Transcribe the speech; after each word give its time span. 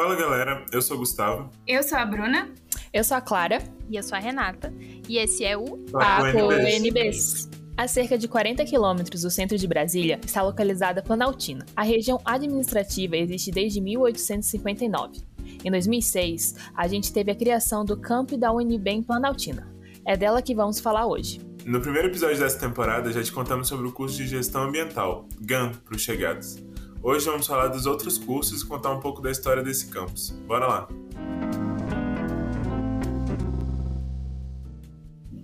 Fala 0.00 0.16
galera, 0.16 0.64
eu 0.72 0.80
sou 0.80 0.96
o 0.96 1.00
Gustavo. 1.00 1.50
Eu 1.66 1.82
sou 1.82 1.98
a 1.98 2.06
Bruna. 2.06 2.48
Eu 2.90 3.04
sou 3.04 3.18
a 3.18 3.20
Clara. 3.20 3.62
E 3.86 3.96
eu 3.96 4.02
sou 4.02 4.16
a 4.16 4.18
Renata. 4.18 4.72
E 5.06 5.18
esse 5.18 5.44
é 5.44 5.58
o 5.58 5.76
Papo, 5.92 6.50
NBs. 6.50 7.50
A 7.76 7.86
cerca 7.86 8.16
de 8.16 8.26
40 8.26 8.64
quilômetros 8.64 9.20
do 9.20 9.30
centro 9.30 9.58
de 9.58 9.68
Brasília 9.68 10.18
está 10.24 10.40
localizada 10.40 11.02
Planaltina. 11.02 11.66
A 11.76 11.82
região 11.82 12.18
administrativa 12.24 13.14
existe 13.14 13.50
desde 13.50 13.78
1859. 13.78 15.20
Em 15.62 15.70
2006, 15.70 16.54
a 16.74 16.88
gente 16.88 17.12
teve 17.12 17.30
a 17.30 17.34
criação 17.34 17.84
do 17.84 17.94
campo 17.94 18.38
da 18.38 18.50
UNB 18.50 18.88
em 18.88 19.02
Planaltina. 19.02 19.70
É 20.06 20.16
dela 20.16 20.40
que 20.40 20.54
vamos 20.54 20.80
falar 20.80 21.06
hoje. 21.06 21.42
No 21.66 21.78
primeiro 21.78 22.08
episódio 22.08 22.38
dessa 22.38 22.58
temporada, 22.58 23.12
já 23.12 23.22
te 23.22 23.30
contamos 23.30 23.68
sobre 23.68 23.86
o 23.86 23.92
curso 23.92 24.16
de 24.16 24.26
Gestão 24.26 24.62
Ambiental, 24.62 25.28
GAM, 25.42 25.72
para 25.72 25.94
os 25.94 26.00
chegados. 26.00 26.69
Hoje 27.02 27.24
vamos 27.24 27.46
falar 27.46 27.68
dos 27.68 27.86
outros 27.86 28.18
cursos 28.18 28.60
e 28.60 28.66
contar 28.66 28.92
um 28.92 29.00
pouco 29.00 29.22
da 29.22 29.30
história 29.30 29.62
desse 29.62 29.86
campus. 29.86 30.30
Bora 30.46 30.66
lá! 30.66 30.88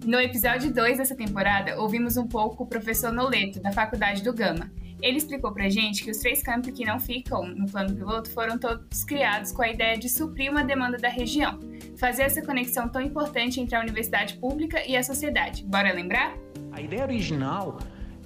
No 0.04 0.20
episódio 0.20 0.70
2 0.72 0.98
dessa 0.98 1.16
temporada, 1.16 1.80
ouvimos 1.80 2.18
um 2.18 2.26
pouco 2.26 2.64
o 2.64 2.66
professor 2.66 3.10
Noleto, 3.10 3.58
da 3.58 3.72
Faculdade 3.72 4.22
do 4.22 4.34
Gama. 4.34 4.70
Ele 5.00 5.16
explicou 5.16 5.50
pra 5.50 5.70
gente 5.70 6.04
que 6.04 6.10
os 6.10 6.18
três 6.18 6.42
campos 6.42 6.72
que 6.72 6.84
não 6.84 7.00
ficam 7.00 7.46
no 7.46 7.66
plano 7.66 7.94
piloto 7.96 8.30
foram 8.30 8.58
todos 8.58 9.02
criados 9.04 9.50
com 9.50 9.62
a 9.62 9.70
ideia 9.70 9.96
de 9.96 10.10
suprir 10.10 10.50
uma 10.50 10.62
demanda 10.62 10.98
da 10.98 11.08
região, 11.08 11.58
fazer 11.96 12.24
essa 12.24 12.42
conexão 12.42 12.86
tão 12.86 13.00
importante 13.00 13.60
entre 13.60 13.74
a 13.74 13.80
universidade 13.80 14.36
pública 14.36 14.86
e 14.86 14.94
a 14.94 15.02
sociedade. 15.02 15.64
Bora 15.64 15.90
lembrar? 15.90 16.36
A 16.72 16.82
ideia 16.82 17.02
original 17.02 17.78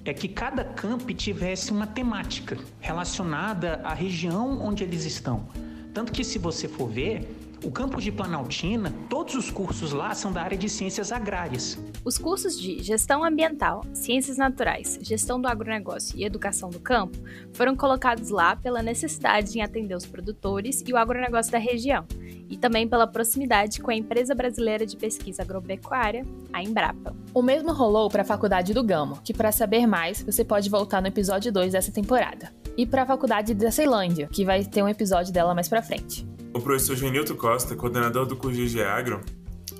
é 0.04 0.14
que 0.14 0.28
cada 0.28 0.64
camp 0.64 1.08
tivesse 1.10 1.70
uma 1.70 1.86
temática 1.86 2.56
relacionada 2.80 3.80
à 3.84 3.92
região 3.92 4.60
onde 4.60 4.82
eles 4.82 5.04
estão. 5.04 5.46
Tanto 5.92 6.12
que, 6.12 6.24
se 6.24 6.38
você 6.38 6.68
for 6.68 6.88
ver, 6.88 7.28
o 7.64 7.70
campus 7.70 8.02
de 8.02 8.10
Planaltina, 8.10 8.92
todos 9.08 9.34
os 9.34 9.50
cursos 9.50 9.92
lá 9.92 10.14
são 10.14 10.32
da 10.32 10.42
área 10.42 10.56
de 10.56 10.68
ciências 10.68 11.12
agrárias. 11.12 11.78
Os 12.04 12.16
cursos 12.16 12.58
de 12.58 12.82
gestão 12.82 13.22
ambiental, 13.22 13.84
ciências 13.92 14.38
naturais, 14.38 14.98
gestão 15.02 15.40
do 15.40 15.46
agronegócio 15.46 16.18
e 16.18 16.24
educação 16.24 16.70
do 16.70 16.80
campo 16.80 17.18
foram 17.52 17.76
colocados 17.76 18.30
lá 18.30 18.56
pela 18.56 18.82
necessidade 18.82 19.58
em 19.58 19.62
atender 19.62 19.94
os 19.94 20.06
produtores 20.06 20.82
e 20.86 20.92
o 20.92 20.96
agronegócio 20.96 21.52
da 21.52 21.58
região, 21.58 22.06
e 22.48 22.56
também 22.56 22.88
pela 22.88 23.06
proximidade 23.06 23.80
com 23.80 23.90
a 23.90 23.94
empresa 23.94 24.34
brasileira 24.34 24.86
de 24.86 24.96
pesquisa 24.96 25.42
agropecuária, 25.42 26.24
a 26.52 26.62
Embrapa. 26.62 27.14
O 27.34 27.42
mesmo 27.42 27.72
rolou 27.72 28.08
para 28.08 28.22
a 28.22 28.24
Faculdade 28.24 28.72
do 28.72 28.82
Gamo, 28.82 29.20
que 29.22 29.34
para 29.34 29.52
saber 29.52 29.86
mais, 29.86 30.22
você 30.22 30.44
pode 30.44 30.70
voltar 30.70 31.02
no 31.02 31.08
episódio 31.08 31.52
2 31.52 31.72
dessa 31.72 31.92
temporada. 31.92 32.52
E 32.76 32.86
para 32.86 33.02
a 33.02 33.06
Faculdade 33.06 33.52
da 33.52 33.70
Ceilândia, 33.70 34.28
que 34.28 34.44
vai 34.44 34.64
ter 34.64 34.82
um 34.82 34.88
episódio 34.88 35.32
dela 35.32 35.54
mais 35.54 35.68
para 35.68 35.82
frente. 35.82 36.29
O 36.52 36.60
professor 36.60 36.96
Genilton 36.96 37.36
Costa, 37.36 37.76
coordenador 37.76 38.26
do 38.26 38.36
curso 38.36 38.64
de 38.66 38.82
Agro, 38.82 39.20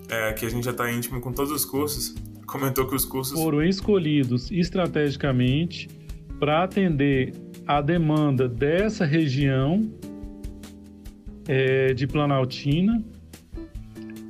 é, 0.08 0.32
que 0.32 0.46
a 0.46 0.48
gente 0.48 0.64
já 0.64 0.70
está 0.70 0.90
íntimo 0.90 1.20
com 1.20 1.32
todos 1.32 1.50
os 1.50 1.64
cursos, 1.64 2.14
comentou 2.46 2.86
que 2.86 2.94
os 2.94 3.04
cursos 3.04 3.40
foram 3.40 3.62
escolhidos 3.62 4.50
estrategicamente 4.50 5.88
para 6.38 6.64
atender 6.64 7.32
a 7.66 7.80
demanda 7.80 8.48
dessa 8.48 9.04
região 9.04 9.90
é, 11.46 11.92
de 11.92 12.06
Planaltina, 12.06 13.02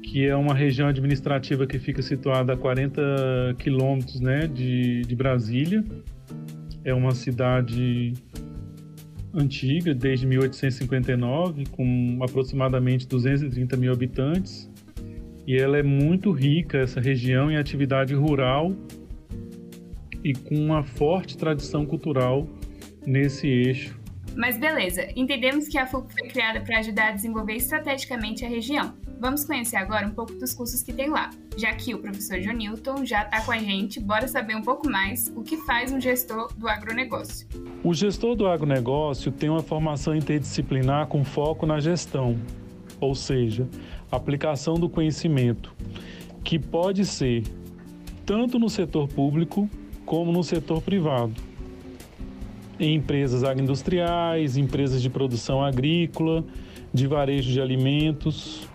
que 0.02 0.26
é 0.26 0.34
uma 0.34 0.54
região 0.54 0.88
administrativa 0.88 1.66
que 1.66 1.78
fica 1.78 2.02
situada 2.02 2.54
a 2.54 2.56
40 2.56 3.54
quilômetros 3.58 4.20
né, 4.20 4.46
de, 4.46 5.02
de 5.02 5.14
Brasília. 5.14 5.84
É 6.84 6.92
uma 6.92 7.12
cidade 7.12 8.14
antiga, 9.34 9.94
desde 9.94 10.26
1859, 10.26 11.64
com 11.70 12.18
aproximadamente 12.22 13.06
230 13.06 13.76
mil 13.76 13.92
habitantes. 13.92 14.70
E 15.46 15.56
ela 15.56 15.78
é 15.78 15.82
muito 15.82 16.30
rica, 16.30 16.78
essa 16.78 17.00
região, 17.00 17.50
em 17.50 17.56
atividade 17.56 18.14
rural 18.14 18.72
e 20.22 20.32
com 20.34 20.54
uma 20.54 20.82
forte 20.82 21.36
tradição 21.36 21.86
cultural 21.86 22.48
nesse 23.06 23.46
eixo. 23.46 23.99
Mas 24.36 24.56
beleza, 24.56 25.08
entendemos 25.16 25.68
que 25.68 25.76
a 25.76 25.86
FUP 25.86 26.12
foi 26.12 26.28
criada 26.28 26.60
para 26.60 26.78
ajudar 26.78 27.08
a 27.08 27.12
desenvolver 27.12 27.54
estrategicamente 27.54 28.44
a 28.44 28.48
região. 28.48 28.94
Vamos 29.18 29.44
conhecer 29.44 29.76
agora 29.76 30.06
um 30.06 30.12
pouco 30.12 30.32
dos 30.34 30.54
cursos 30.54 30.82
que 30.82 30.92
tem 30.92 31.10
lá. 31.10 31.30
Já 31.56 31.74
que 31.74 31.94
o 31.94 31.98
professor 31.98 32.40
John 32.40 32.52
Newton 32.52 33.04
já 33.04 33.22
está 33.22 33.42
com 33.42 33.52
a 33.52 33.58
gente, 33.58 34.00
bora 34.00 34.26
saber 34.26 34.56
um 34.56 34.62
pouco 34.62 34.88
mais 34.88 35.30
o 35.36 35.42
que 35.42 35.58
faz 35.58 35.92
um 35.92 36.00
gestor 36.00 36.50
do 36.56 36.68
agronegócio. 36.68 37.46
O 37.84 37.92
gestor 37.92 38.34
do 38.34 38.46
agronegócio 38.46 39.30
tem 39.30 39.50
uma 39.50 39.62
formação 39.62 40.14
interdisciplinar 40.14 41.06
com 41.08 41.22
foco 41.22 41.66
na 41.66 41.80
gestão, 41.80 42.38
ou 42.98 43.14
seja, 43.14 43.68
aplicação 44.10 44.74
do 44.74 44.88
conhecimento, 44.88 45.74
que 46.42 46.58
pode 46.58 47.04
ser 47.04 47.42
tanto 48.24 48.58
no 48.58 48.70
setor 48.70 49.06
público 49.08 49.68
como 50.06 50.32
no 50.32 50.42
setor 50.42 50.80
privado. 50.80 51.49
Em 52.80 52.94
empresas 52.94 53.44
agroindustriais, 53.44 54.56
empresas 54.56 55.02
de 55.02 55.10
produção 55.10 55.62
agrícola, 55.62 56.42
de 56.94 57.06
varejo 57.06 57.52
de 57.52 57.60
alimentos, 57.60 58.66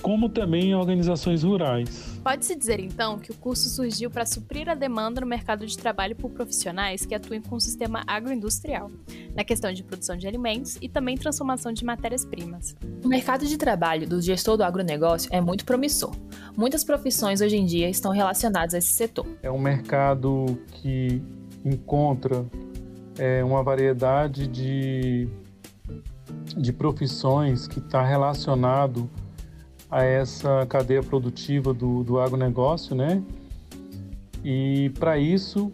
como 0.00 0.28
também 0.28 0.66
em 0.66 0.74
organizações 0.76 1.42
rurais. 1.42 2.20
Pode-se 2.22 2.54
dizer 2.54 2.78
então 2.78 3.18
que 3.18 3.32
o 3.32 3.34
curso 3.34 3.68
surgiu 3.68 4.08
para 4.08 4.24
suprir 4.24 4.68
a 4.68 4.74
demanda 4.76 5.20
no 5.20 5.26
mercado 5.26 5.66
de 5.66 5.76
trabalho 5.76 6.14
por 6.14 6.30
profissionais 6.30 7.04
que 7.04 7.12
atuem 7.12 7.40
com 7.40 7.56
o 7.56 7.60
sistema 7.60 8.04
agroindustrial, 8.06 8.88
na 9.34 9.42
questão 9.42 9.72
de 9.72 9.82
produção 9.82 10.16
de 10.16 10.28
alimentos 10.28 10.78
e 10.80 10.88
também 10.88 11.16
transformação 11.16 11.72
de 11.72 11.84
matérias-primas. 11.84 12.76
O 13.02 13.08
mercado 13.08 13.46
de 13.46 13.56
trabalho 13.56 14.08
do 14.08 14.22
gestor 14.22 14.56
do 14.56 14.62
agronegócio 14.62 15.28
é 15.32 15.40
muito 15.40 15.64
promissor. 15.64 16.14
Muitas 16.56 16.84
profissões 16.84 17.40
hoje 17.40 17.56
em 17.56 17.66
dia 17.66 17.90
estão 17.90 18.12
relacionadas 18.12 18.74
a 18.74 18.78
esse 18.78 18.92
setor. 18.92 19.26
É 19.42 19.50
um 19.50 19.58
mercado 19.58 20.56
que 20.70 21.20
encontra 21.64 22.44
é, 23.18 23.44
uma 23.44 23.62
variedade 23.62 24.46
de, 24.46 25.28
de 26.56 26.72
profissões 26.72 27.66
que 27.66 27.78
está 27.78 28.02
relacionado 28.02 29.08
a 29.90 30.02
essa 30.02 30.66
cadeia 30.66 31.02
produtiva 31.02 31.72
do, 31.72 32.02
do 32.02 32.18
agronegócio, 32.18 32.96
né? 32.96 33.22
E 34.44 34.90
para 34.98 35.18
isso 35.18 35.72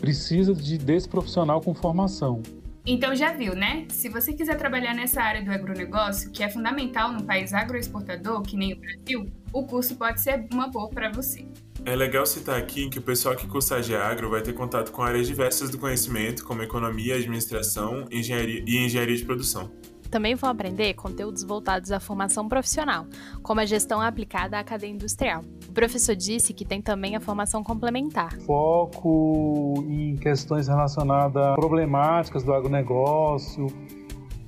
precisa 0.00 0.54
de 0.54 0.78
desse 0.78 1.08
profissional 1.08 1.60
com 1.60 1.74
formação. 1.74 2.42
Então 2.86 3.14
já 3.14 3.32
viu, 3.32 3.54
né? 3.54 3.86
Se 3.88 4.08
você 4.08 4.32
quiser 4.32 4.56
trabalhar 4.56 4.94
nessa 4.94 5.22
área 5.22 5.44
do 5.44 5.50
agronegócio, 5.50 6.30
que 6.30 6.42
é 6.42 6.48
fundamental 6.48 7.12
no 7.12 7.22
país 7.24 7.52
agroexportador, 7.52 8.42
que 8.42 8.56
nem 8.56 8.72
o 8.72 8.80
Brasil, 8.80 9.30
o 9.52 9.64
curso 9.64 9.96
pode 9.96 10.20
ser 10.20 10.46
uma 10.52 10.68
boa 10.68 10.88
para 10.88 11.10
você. 11.10 11.46
É 11.84 11.96
legal 11.96 12.26
citar 12.26 12.58
aqui 12.58 12.88
que 12.90 12.98
o 12.98 13.02
pessoal 13.02 13.34
que 13.34 13.46
cursa 13.46 13.76
Agro 13.76 14.30
vai 14.30 14.42
ter 14.42 14.52
contato 14.52 14.92
com 14.92 15.02
áreas 15.02 15.26
diversas 15.26 15.70
do 15.70 15.78
conhecimento, 15.78 16.44
como 16.44 16.62
economia, 16.62 17.16
administração 17.16 18.06
engenharia 18.10 18.62
e 18.66 18.84
engenharia 18.84 19.16
de 19.16 19.24
produção. 19.24 19.70
Também 20.10 20.34
vão 20.34 20.50
aprender 20.50 20.92
conteúdos 20.94 21.42
voltados 21.42 21.90
à 21.90 21.98
formação 21.98 22.48
profissional, 22.48 23.06
como 23.42 23.60
a 23.60 23.64
gestão 23.64 24.00
aplicada 24.00 24.58
à 24.58 24.64
cadeia 24.64 24.90
industrial. 24.90 25.42
O 25.68 25.72
professor 25.72 26.14
disse 26.14 26.52
que 26.52 26.64
tem 26.64 26.82
também 26.82 27.16
a 27.16 27.20
formação 27.20 27.62
complementar. 27.62 28.36
Foco 28.40 29.84
em 29.88 30.16
questões 30.16 30.68
relacionadas 30.68 31.42
a 31.42 31.54
problemáticas 31.54 32.42
do 32.42 32.52
agronegócio, 32.52 33.68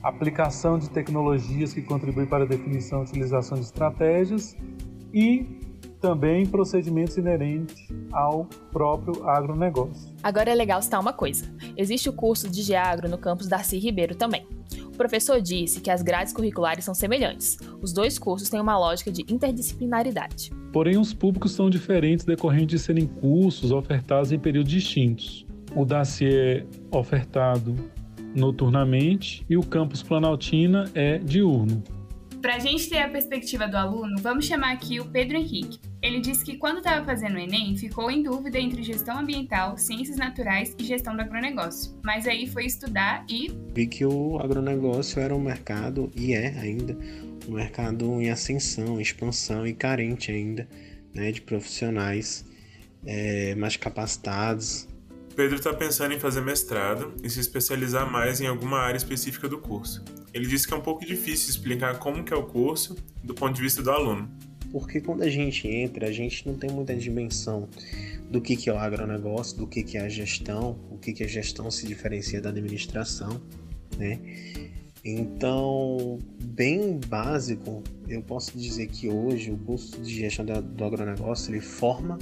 aplicação 0.03 0.79
de 0.79 0.91
tecnologias 0.91 1.73
que 1.73 1.81
contribuem 1.81 2.27
para 2.27 2.45
a 2.45 2.47
definição 2.47 3.01
e 3.01 3.03
utilização 3.05 3.57
de 3.57 3.65
estratégias 3.65 4.57
e 5.15 5.72
também 6.03 6.45
procedimentos 6.45 7.17
inerentes 7.17 7.89
ao 8.13 8.45
próprio 8.73 9.27
agronegócio. 9.27 10.13
Agora 10.21 10.51
é 10.51 10.55
legal 10.55 10.83
citar 10.83 11.01
uma 11.01 11.13
coisa: 11.13 11.47
existe 11.77 12.09
o 12.11 12.13
curso 12.13 12.51
de 12.51 12.61
Geagro 12.61 13.09
no 13.09 13.17
campus 13.17 13.47
Darcy 13.47 13.79
Ribeiro 13.79 14.17
também. 14.17 14.45
O 14.89 14.97
professor 14.97 15.41
disse 15.41 15.81
que 15.81 15.91
as 15.91 16.03
grades 16.03 16.33
curriculares 16.33 16.85
são 16.85 16.95
semelhantes. 16.95 17.57
Os 17.81 17.93
dois 17.93 18.19
cursos 18.19 18.51
têm 18.51 18.61
uma 18.61 18.79
lógica 18.79 19.11
de 19.11 19.23
interdisciplinaridade. 19.33 20.51
Porém, 20.73 20.99
os 20.99 21.15
públicos 21.15 21.53
são 21.53 21.71
diferentes 21.71 22.25
decorrente 22.25 22.75
de 22.75 22.79
serem 22.79 23.07
cursos 23.07 23.71
ofertados 23.71 24.33
em 24.33 24.39
períodos 24.39 24.73
distintos. 24.73 25.47
O 25.75 25.85
Darcy 25.85 26.27
é 26.27 26.67
ofertado 26.91 27.75
noturnamente 28.35 29.45
e 29.49 29.57
o 29.57 29.63
campus 29.63 30.03
Planaltina 30.03 30.91
é 30.95 31.19
diurno. 31.19 31.83
Para 32.41 32.57
a 32.57 32.59
gente 32.59 32.89
ter 32.89 32.99
a 32.99 33.09
perspectiva 33.09 33.69
do 33.69 33.77
aluno, 33.77 34.17
vamos 34.21 34.47
chamar 34.47 34.73
aqui 34.73 34.99
o 34.99 35.05
Pedro 35.05 35.37
Henrique. 35.37 35.79
Ele 36.03 36.21
disse 36.21 36.45
que 36.45 36.57
quando 36.57 36.79
estava 36.79 37.05
fazendo 37.05 37.37
o 37.37 37.39
Enem, 37.39 37.77
ficou 37.77 38.11
em 38.11 38.23
dúvida 38.23 38.59
entre 38.59 38.83
gestão 38.83 39.19
ambiental, 39.19 39.79
ciências 39.79 40.17
naturais 40.17 40.75
e 40.79 40.85
gestão 40.85 41.15
do 41.15 41.23
agronegócio. 41.23 41.97
Mas 42.03 42.27
aí 42.27 42.47
foi 42.49 42.67
estudar 42.67 43.25
e. 43.29 43.53
Vi 43.73 43.87
que 43.87 44.05
o 44.05 44.39
agronegócio 44.39 45.21
era 45.21 45.35
um 45.35 45.41
mercado, 45.41 46.11
e 46.17 46.35
é 46.35 46.59
ainda, 46.59 46.99
um 47.49 47.53
mercado 47.53 48.05
em 48.21 48.31
ascensão, 48.31 49.01
expansão 49.01 49.65
e 49.65 49.73
carente 49.73 50.33
ainda 50.33 50.69
né, 51.15 51.31
de 51.31 51.41
profissionais 51.41 52.45
é, 53.07 53.55
mais 53.55 53.77
capacitados 53.77 54.89
Pedro 55.35 55.57
está 55.57 55.73
pensando 55.73 56.13
em 56.13 56.21
fazer 56.21 56.43
mestrado 56.43 57.15
e 57.23 57.31
se 57.31 57.41
especializar 57.41 58.11
mais 58.11 58.41
em 58.41 58.47
alguma 58.47 58.79
área 58.79 58.99
específica 58.99 59.49
do 59.49 59.59
curso. 59.59 60.05
Ele 60.33 60.47
disse 60.47 60.67
que 60.67 60.75
é 60.75 60.77
um 60.77 60.83
pouco 60.83 61.07
difícil 61.07 61.49
explicar 61.49 61.99
como 61.99 62.23
que 62.23 62.35
é 62.35 62.37
o 62.37 62.43
curso 62.43 62.97
do 63.25 63.35
ponto 63.35 63.55
de 63.55 63.63
vista 63.63 63.83
do 63.83 63.91
aluno. 63.91 64.31
Porque 64.73 65.01
quando 65.01 65.23
a 65.23 65.29
gente 65.29 65.69
entra, 65.69 66.09
a 66.09 66.13
gente 66.13 66.49
não 66.49 66.57
tem 66.57 66.71
muita 66.71 66.97
dimensão 66.97 67.69
do 68.31 68.41
que, 68.41 68.57
que 68.57 68.71
é 68.71 68.73
o 68.73 68.79
agronegócio, 68.79 69.59
do 69.59 69.67
que, 69.67 69.83
que 69.83 69.99
é 69.99 70.01
a 70.01 70.09
gestão, 70.09 70.79
o 70.91 70.97
que, 70.97 71.13
que 71.13 71.23
a 71.23 71.29
gestão 71.29 71.71
se 71.71 71.87
diferencia 71.87 72.41
da 72.41 72.49
administração, 72.49 73.41
né? 73.99 74.19
Então, 75.05 76.19
bem 76.43 77.01
básico, 77.09 77.83
eu 78.09 78.23
posso 78.23 78.57
dizer 78.57 78.87
que 78.87 79.09
hoje 79.09 79.51
o 79.51 79.59
curso 79.59 80.01
de 80.01 80.15
gestão 80.15 80.45
do 80.45 80.85
agronegócio 80.85 81.53
ele 81.53 81.61
forma 81.61 82.19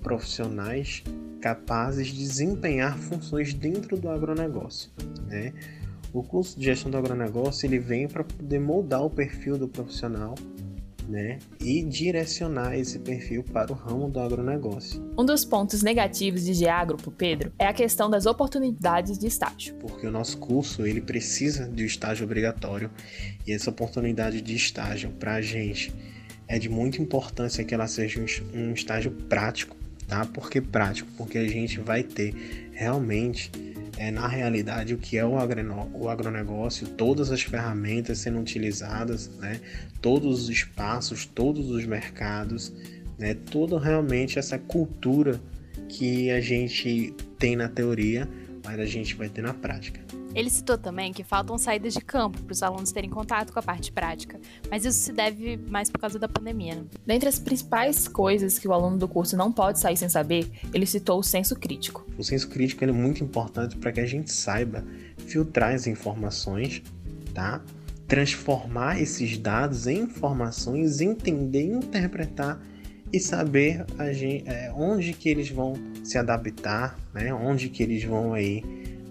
profissionais 0.00 1.02
capazes 1.40 2.06
de 2.06 2.18
desempenhar 2.18 2.96
funções 2.96 3.52
dentro 3.52 3.96
do 3.96 4.08
agronegócio. 4.08 4.90
Né? 5.26 5.52
O 6.12 6.22
curso 6.22 6.58
de 6.58 6.66
gestão 6.66 6.90
do 6.90 6.96
agronegócio 6.96 7.66
ele 7.66 7.80
vem 7.80 8.06
para 8.06 8.22
poder 8.22 8.60
moldar 8.60 9.04
o 9.04 9.10
perfil 9.10 9.58
do 9.58 9.66
profissional 9.66 10.36
né, 11.08 11.38
e 11.60 11.82
direcionar 11.82 12.76
esse 12.76 12.98
perfil 12.98 13.42
para 13.42 13.72
o 13.72 13.74
ramo 13.74 14.08
do 14.08 14.20
agronegócio. 14.20 15.02
Um 15.18 15.24
dos 15.24 15.44
pontos 15.44 15.82
negativos 15.82 16.44
de 16.44 16.54
Geagro 16.54 16.96
para 16.96 17.12
Pedro 17.12 17.52
é 17.58 17.66
a 17.66 17.72
questão 17.72 18.08
das 18.08 18.26
oportunidades 18.26 19.18
de 19.18 19.26
estágio. 19.26 19.74
Porque 19.76 20.06
o 20.06 20.10
nosso 20.10 20.38
curso 20.38 20.86
ele 20.86 21.00
precisa 21.00 21.68
de 21.68 21.82
um 21.82 21.86
estágio 21.86 22.24
obrigatório 22.24 22.90
e 23.46 23.52
essa 23.52 23.70
oportunidade 23.70 24.40
de 24.40 24.54
estágio 24.54 25.10
para 25.10 25.34
a 25.34 25.42
gente 25.42 25.92
é 26.48 26.58
de 26.58 26.68
muita 26.68 27.00
importância 27.00 27.64
que 27.64 27.74
ela 27.74 27.86
seja 27.86 28.20
um 28.54 28.72
estágio 28.72 29.10
prático 29.10 29.76
tá? 30.12 30.26
Por 30.26 30.50
que 30.50 30.60
prático? 30.60 31.10
Porque 31.16 31.38
a 31.38 31.48
gente 31.48 31.80
vai 31.80 32.02
ter 32.02 32.34
realmente 32.72 33.50
é, 34.02 34.10
na 34.10 34.26
realidade 34.26 34.94
o 34.94 34.98
que 34.98 35.16
é 35.16 35.24
o, 35.24 35.34
o 35.94 36.08
agronegócio, 36.08 36.88
todas 36.88 37.30
as 37.30 37.42
ferramentas 37.42 38.18
sendo 38.18 38.40
utilizadas, 38.40 39.30
né? 39.38 39.60
todos 40.00 40.42
os 40.42 40.48
espaços, 40.48 41.24
todos 41.24 41.70
os 41.70 41.86
mercados, 41.86 42.72
né? 43.16 43.34
toda 43.34 43.78
realmente 43.78 44.40
essa 44.40 44.58
cultura 44.58 45.40
que 45.88 46.32
a 46.32 46.40
gente 46.40 47.14
tem 47.38 47.54
na 47.54 47.68
teoria, 47.68 48.28
mas 48.64 48.80
a 48.80 48.86
gente 48.86 49.14
vai 49.14 49.28
ter 49.28 49.42
na 49.42 49.54
prática. 49.54 50.00
Ele 50.34 50.48
citou 50.48 50.78
também 50.78 51.12
que 51.12 51.22
faltam 51.22 51.58
saídas 51.58 51.92
de 51.92 52.00
campo 52.00 52.42
para 52.42 52.52
os 52.52 52.62
alunos 52.62 52.92
terem 52.92 53.10
contato 53.10 53.52
com 53.52 53.58
a 53.58 53.62
parte 53.62 53.92
prática, 53.92 54.40
mas 54.70 54.84
isso 54.84 54.98
se 54.98 55.12
deve 55.12 55.58
mais 55.68 55.90
por 55.90 55.98
causa 55.98 56.18
da 56.18 56.28
pandemia. 56.28 56.76
Né? 56.76 56.84
Dentre 57.06 57.28
as 57.28 57.38
principais 57.38 58.08
coisas 58.08 58.58
que 58.58 58.66
o 58.66 58.72
aluno 58.72 58.96
do 58.96 59.08
curso 59.08 59.36
não 59.36 59.52
pode 59.52 59.78
sair 59.78 59.96
sem 59.96 60.08
saber, 60.08 60.50
ele 60.72 60.86
citou 60.86 61.18
o 61.18 61.22
senso 61.22 61.54
crítico. 61.56 62.06
O 62.18 62.24
senso 62.24 62.48
crítico 62.48 62.84
é 62.84 62.92
muito 62.92 63.22
importante 63.22 63.76
para 63.76 63.92
que 63.92 64.00
a 64.00 64.06
gente 64.06 64.32
saiba 64.32 64.84
filtrar 65.18 65.74
as 65.74 65.86
informações, 65.86 66.82
tá? 67.34 67.62
transformar 68.12 69.00
esses 69.00 69.38
dados 69.38 69.86
em 69.86 70.00
informações, 70.00 71.00
entender, 71.00 71.64
interpretar 71.64 72.60
e 73.10 73.18
saber 73.18 73.86
gente, 74.12 74.46
é, 74.46 74.70
onde 74.74 75.14
que 75.14 75.30
eles 75.30 75.48
vão 75.48 75.74
se 76.04 76.18
adaptar, 76.18 76.98
né? 77.14 77.32
onde 77.32 77.70
que 77.70 77.82
eles 77.82 78.04
vão 78.04 78.34
aí 78.34 78.62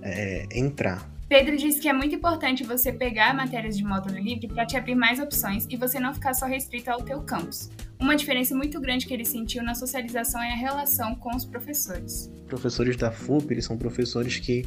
é, 0.03 0.47
entrar. 0.53 1.10
Pedro 1.31 1.55
disse 1.55 1.79
que 1.79 1.87
é 1.87 1.93
muito 1.93 2.13
importante 2.13 2.61
você 2.61 2.91
pegar 2.91 3.33
matérias 3.33 3.77
de 3.77 3.85
módulo 3.85 4.19
livre 4.19 4.49
para 4.49 4.65
te 4.65 4.75
abrir 4.75 4.95
mais 4.95 5.17
opções 5.17 5.65
e 5.69 5.77
você 5.77 5.97
não 5.97 6.13
ficar 6.13 6.33
só 6.33 6.45
restrito 6.45 6.91
ao 6.91 7.01
teu 7.01 7.21
campus. 7.21 7.69
Uma 7.97 8.17
diferença 8.17 8.53
muito 8.53 8.81
grande 8.81 9.07
que 9.07 9.13
ele 9.13 9.23
sentiu 9.23 9.63
na 9.63 9.73
socialização 9.73 10.43
é 10.43 10.51
a 10.51 10.57
relação 10.57 11.15
com 11.15 11.33
os 11.33 11.45
professores. 11.45 12.29
Professores 12.47 12.97
da 12.97 13.13
FUP, 13.13 13.49
eles 13.49 13.63
são 13.63 13.77
professores 13.77 14.39
que, 14.39 14.65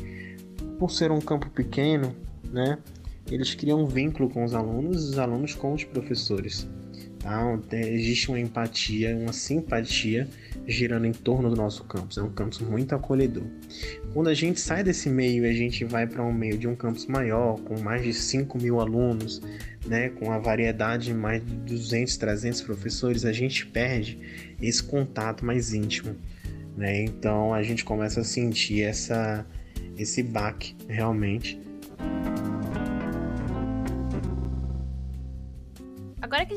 por 0.79 0.91
ser 0.91 1.13
um 1.13 1.21
campo 1.21 1.51
pequeno, 1.51 2.17
né, 2.51 2.79
eles 3.31 3.55
criam 3.55 3.83
um 3.83 3.87
vínculo 3.87 4.31
com 4.31 4.43
os 4.43 4.55
alunos 4.55 5.05
e 5.05 5.11
os 5.11 5.19
alunos 5.19 5.55
com 5.55 5.75
os 5.75 5.85
professores. 5.85 6.67
Tá? 7.19 7.58
Existe 7.73 8.29
uma 8.29 8.38
empatia, 8.38 9.17
uma 9.17 9.32
simpatia 9.32 10.29
girando 10.67 11.06
em 11.06 11.12
torno 11.12 11.49
do 11.49 11.56
nosso 11.56 11.82
campus. 11.85 12.19
É 12.19 12.23
um 12.23 12.31
campus 12.31 12.61
muito 12.61 12.94
acolhedor. 12.94 13.44
Quando 14.12 14.29
a 14.29 14.35
gente 14.35 14.61
sai 14.61 14.85
desse 14.85 15.08
meio 15.08 15.46
e 15.46 15.49
a 15.49 15.52
gente 15.55 15.85
vai 15.87 16.06
para 16.06 16.23
um 16.23 16.32
meio 16.32 16.58
de 16.58 16.69
um 16.69 16.76
campus 16.76 17.06
maior, 17.06 17.58
com 17.61 17.81
mais 17.81 18.02
de 18.02 18.12
5 18.12 18.58
mil 18.58 18.79
alunos, 18.79 19.41
né, 19.87 20.11
com 20.11 20.31
a 20.31 20.38
variedade 20.38 21.06
de 21.06 21.14
mais 21.14 21.44
de 21.44 21.55
200, 21.55 22.14
300 22.17 22.61
professores, 22.61 23.25
a 23.25 23.32
gente 23.32 23.67
perde 23.67 24.19
esse 24.61 24.82
contato 24.82 25.46
mais 25.46 25.73
íntimo. 25.73 26.14
Né? 26.76 27.05
Então 27.05 27.55
a 27.55 27.62
gente 27.62 27.85
começa 27.87 28.20
a 28.20 28.25
sentir 28.25 28.82
essa, 28.82 29.46
esse 29.96 30.23
baque 30.23 30.76
realmente 30.88 31.64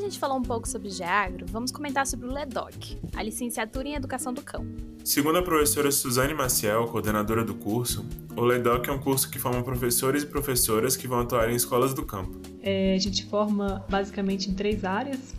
gente 0.08 0.18
falou 0.18 0.38
um 0.38 0.42
pouco 0.42 0.66
sobre 0.66 0.88
Geagro, 0.88 1.44
vamos 1.48 1.70
comentar 1.70 2.06
sobre 2.06 2.26
o 2.26 2.32
LEDOC, 2.32 2.98
a 3.14 3.22
licenciatura 3.22 3.88
em 3.88 3.94
Educação 3.94 4.32
do 4.32 4.42
Campo. 4.42 4.66
Segundo 5.04 5.38
a 5.38 5.42
professora 5.42 5.92
Suzane 5.92 6.32
Maciel, 6.32 6.86
coordenadora 6.86 7.44
do 7.44 7.54
curso, 7.54 8.06
o 8.34 8.40
LEDOC 8.40 8.88
é 8.88 8.92
um 8.92 8.98
curso 8.98 9.30
que 9.30 9.38
forma 9.38 9.62
professores 9.62 10.22
e 10.22 10.26
professoras 10.26 10.96
que 10.96 11.06
vão 11.06 11.20
atuar 11.20 11.50
em 11.50 11.54
escolas 11.54 11.92
do 11.92 12.04
campo. 12.04 12.40
É, 12.62 12.94
a 12.94 12.98
gente 12.98 13.26
forma 13.26 13.84
basicamente 13.88 14.50
em 14.50 14.54
três 14.54 14.82
áreas 14.82 15.34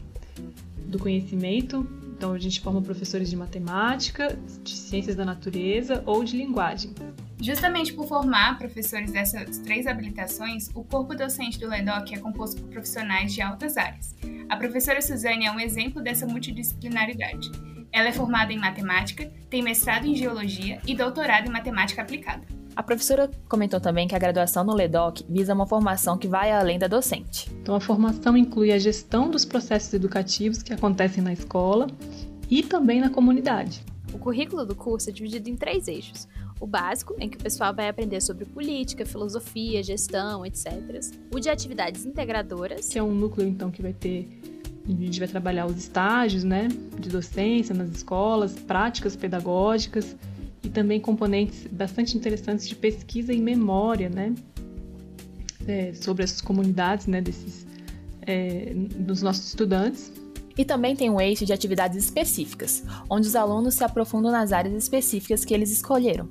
do 0.86 1.00
conhecimento. 1.00 1.86
Então, 2.16 2.34
a 2.34 2.40
gente 2.40 2.60
forma 2.60 2.82
professores 2.82 3.30
de 3.30 3.36
matemática, 3.36 4.38
de 4.64 4.76
ciências 4.76 5.16
da 5.16 5.24
natureza 5.24 6.04
ou 6.06 6.24
de 6.24 6.36
linguagem. 6.36 6.94
Justamente 7.42 7.94
por 7.94 8.08
formar 8.08 8.58
professores 8.58 9.12
dessas 9.12 9.58
três 9.60 9.88
habilitações, 9.88 10.70
o 10.76 10.84
corpo 10.84 11.16
docente 11.16 11.58
do 11.58 11.68
LEDOC 11.68 12.14
é 12.14 12.18
composto 12.18 12.62
por 12.62 12.70
profissionais 12.70 13.34
de 13.34 13.42
altas 13.42 13.78
áreas. 13.78 14.14
A 14.50 14.58
professora 14.58 15.00
Suzane 15.00 15.46
é 15.46 15.52
um 15.52 15.60
exemplo 15.60 16.02
dessa 16.02 16.26
multidisciplinaridade. 16.26 17.52
Ela 17.92 18.08
é 18.08 18.12
formada 18.12 18.52
em 18.52 18.58
matemática, 18.58 19.32
tem 19.48 19.62
mestrado 19.62 20.08
em 20.08 20.16
geologia 20.16 20.82
e 20.88 20.96
doutorado 20.96 21.48
em 21.48 21.52
matemática 21.52 22.02
aplicada. 22.02 22.42
A 22.76 22.82
professora 22.82 23.30
comentou 23.48 23.80
também 23.80 24.08
que 24.08 24.16
a 24.16 24.20
graduação 24.20 24.64
no 24.64 24.74
LEDOC 24.74 25.24
visa 25.30 25.54
uma 25.54 25.68
formação 25.68 26.18
que 26.18 26.28
vai 26.28 26.52
além 26.52 26.80
da 26.80 26.88
docente. 26.88 27.48
Então, 27.62 27.76
a 27.76 27.80
formação 27.80 28.36
inclui 28.36 28.72
a 28.72 28.80
gestão 28.80 29.30
dos 29.30 29.46
processos 29.46 29.94
educativos 29.94 30.64
que 30.64 30.74
acontecem 30.74 31.24
na 31.24 31.32
escola 31.32 31.86
e 32.50 32.64
também 32.64 33.00
na 33.00 33.12
comunidade. 33.12 33.84
O 34.12 34.18
currículo 34.18 34.66
do 34.66 34.76
curso 34.76 35.12
é 35.12 35.14
dividido 35.14 35.48
em 35.48 35.56
três 35.56 35.88
eixos: 35.88 36.28
o 36.60 36.68
básico, 36.68 37.16
em 37.20 37.30
que 37.30 37.38
o 37.38 37.40
pessoal 37.40 37.74
vai 37.74 37.88
aprender 37.88 38.22
sobre 38.22 38.46
política, 38.46 39.06
filosofia, 39.06 39.82
gestão, 39.82 40.46
etc. 40.46 40.74
O 41.34 41.40
de 41.40 41.50
atividades 41.50 42.06
integradoras, 42.06 42.90
que 42.90 43.00
é 43.00 43.04
um 43.04 43.14
núcleo 43.14 43.48
então 43.48 43.72
que 43.72 43.82
vai 43.82 43.94
ter 43.94 44.28
a 44.88 44.92
gente 44.92 45.20
vai 45.20 45.28
trabalhar 45.28 45.68
os 45.68 45.78
estágios, 45.78 46.44
né, 46.44 46.68
de 47.00 47.10
docência 47.10 47.76
nas 47.76 47.90
escolas, 47.90 48.54
práticas 48.54 49.16
pedagógicas 49.16 50.16
e 50.64 50.70
também 50.70 51.00
componentes 51.00 51.68
bastante 51.72 52.18
interessantes 52.18 52.68
de 52.68 52.76
pesquisa 52.76 53.32
e 53.32 53.40
memória, 53.40 54.10
né, 54.10 54.34
é, 55.68 55.94
sobre 55.94 56.24
as 56.24 56.42
comunidades, 56.42 57.06
né, 57.06 57.22
desses 57.22 57.68
é, 58.26 58.74
dos 58.74 59.22
nossos 59.22 59.48
estudantes. 59.48 60.12
E 60.58 60.66
também 60.66 60.96
tem 60.96 61.10
um 61.10 61.22
eixo 61.22 61.46
de 61.46 61.54
atividades 61.54 61.98
específicas, 62.04 62.84
onde 63.10 63.28
os 63.28 63.36
alunos 63.36 63.76
se 63.76 63.84
aprofundam 63.84 64.32
nas 64.32 64.52
áreas 64.52 64.74
específicas 64.74 65.46
que 65.46 65.54
eles 65.54 65.72
escolheram. 65.72 66.28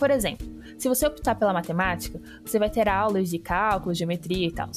Por 0.00 0.10
exemplo, 0.10 0.48
se 0.78 0.88
você 0.88 1.06
optar 1.06 1.34
pela 1.34 1.52
matemática, 1.52 2.18
você 2.42 2.58
vai 2.58 2.70
ter 2.70 2.88
aulas 2.88 3.28
de 3.28 3.38
cálculo, 3.38 3.94
geometria 3.94 4.48
e 4.48 4.50
tal. 4.50 4.70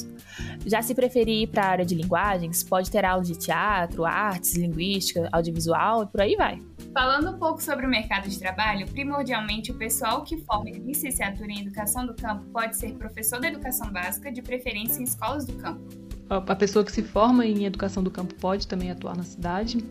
Já 0.65 0.81
se 0.81 0.93
preferir 0.93 1.43
ir 1.43 1.47
para 1.47 1.63
a 1.63 1.67
área 1.69 1.85
de 1.85 1.95
linguagens, 1.95 2.61
pode 2.61 2.91
ter 2.91 3.05
aulas 3.05 3.29
de 3.29 3.39
teatro, 3.39 4.03
artes, 4.03 4.53
linguística, 4.55 5.29
audiovisual 5.31 6.03
e 6.03 6.07
por 6.07 6.19
aí 6.19 6.35
vai. 6.35 6.61
Falando 6.93 7.29
um 7.29 7.39
pouco 7.39 7.63
sobre 7.63 7.85
o 7.85 7.89
mercado 7.89 8.27
de 8.27 8.37
trabalho, 8.37 8.85
primordialmente 8.87 9.71
o 9.71 9.75
pessoal 9.75 10.23
que 10.23 10.35
forma 10.39 10.69
licenciatura 10.71 11.49
em 11.49 11.61
educação 11.61 12.05
do 12.05 12.13
campo 12.13 12.43
pode 12.51 12.75
ser 12.75 12.91
professor 12.95 13.39
da 13.39 13.47
educação 13.47 13.89
básica, 13.89 14.29
de 14.29 14.41
preferência 14.41 14.99
em 14.99 15.05
escolas 15.05 15.45
do 15.45 15.53
campo. 15.53 15.81
A 16.29 16.55
pessoa 16.55 16.83
que 16.83 16.91
se 16.91 17.01
forma 17.01 17.45
em 17.45 17.63
educação 17.63 18.03
do 18.03 18.11
campo 18.11 18.35
pode 18.35 18.67
também 18.67 18.91
atuar 18.91 19.15
na 19.15 19.23
cidade, 19.23 19.85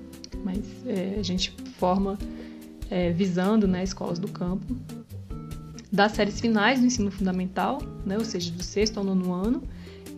mas 0.45 0.61
é, 0.87 1.17
a 1.19 1.23
gente 1.23 1.57
forma 1.79 2.19
é, 2.91 3.11
visando 3.13 3.67
né, 3.67 3.83
escolas 3.83 4.19
do 4.19 4.29
campo 4.29 4.77
das 5.93 6.13
séries 6.13 6.41
finais 6.41 6.81
do 6.81 6.87
ensino 6.87 7.11
fundamental, 7.11 7.83
né, 8.07 8.17
ou 8.17 8.25
seja, 8.25 8.51
do 8.51 8.63
sexto 8.63 8.99
ao 8.99 9.05
nono 9.05 9.33
ano, 9.33 9.63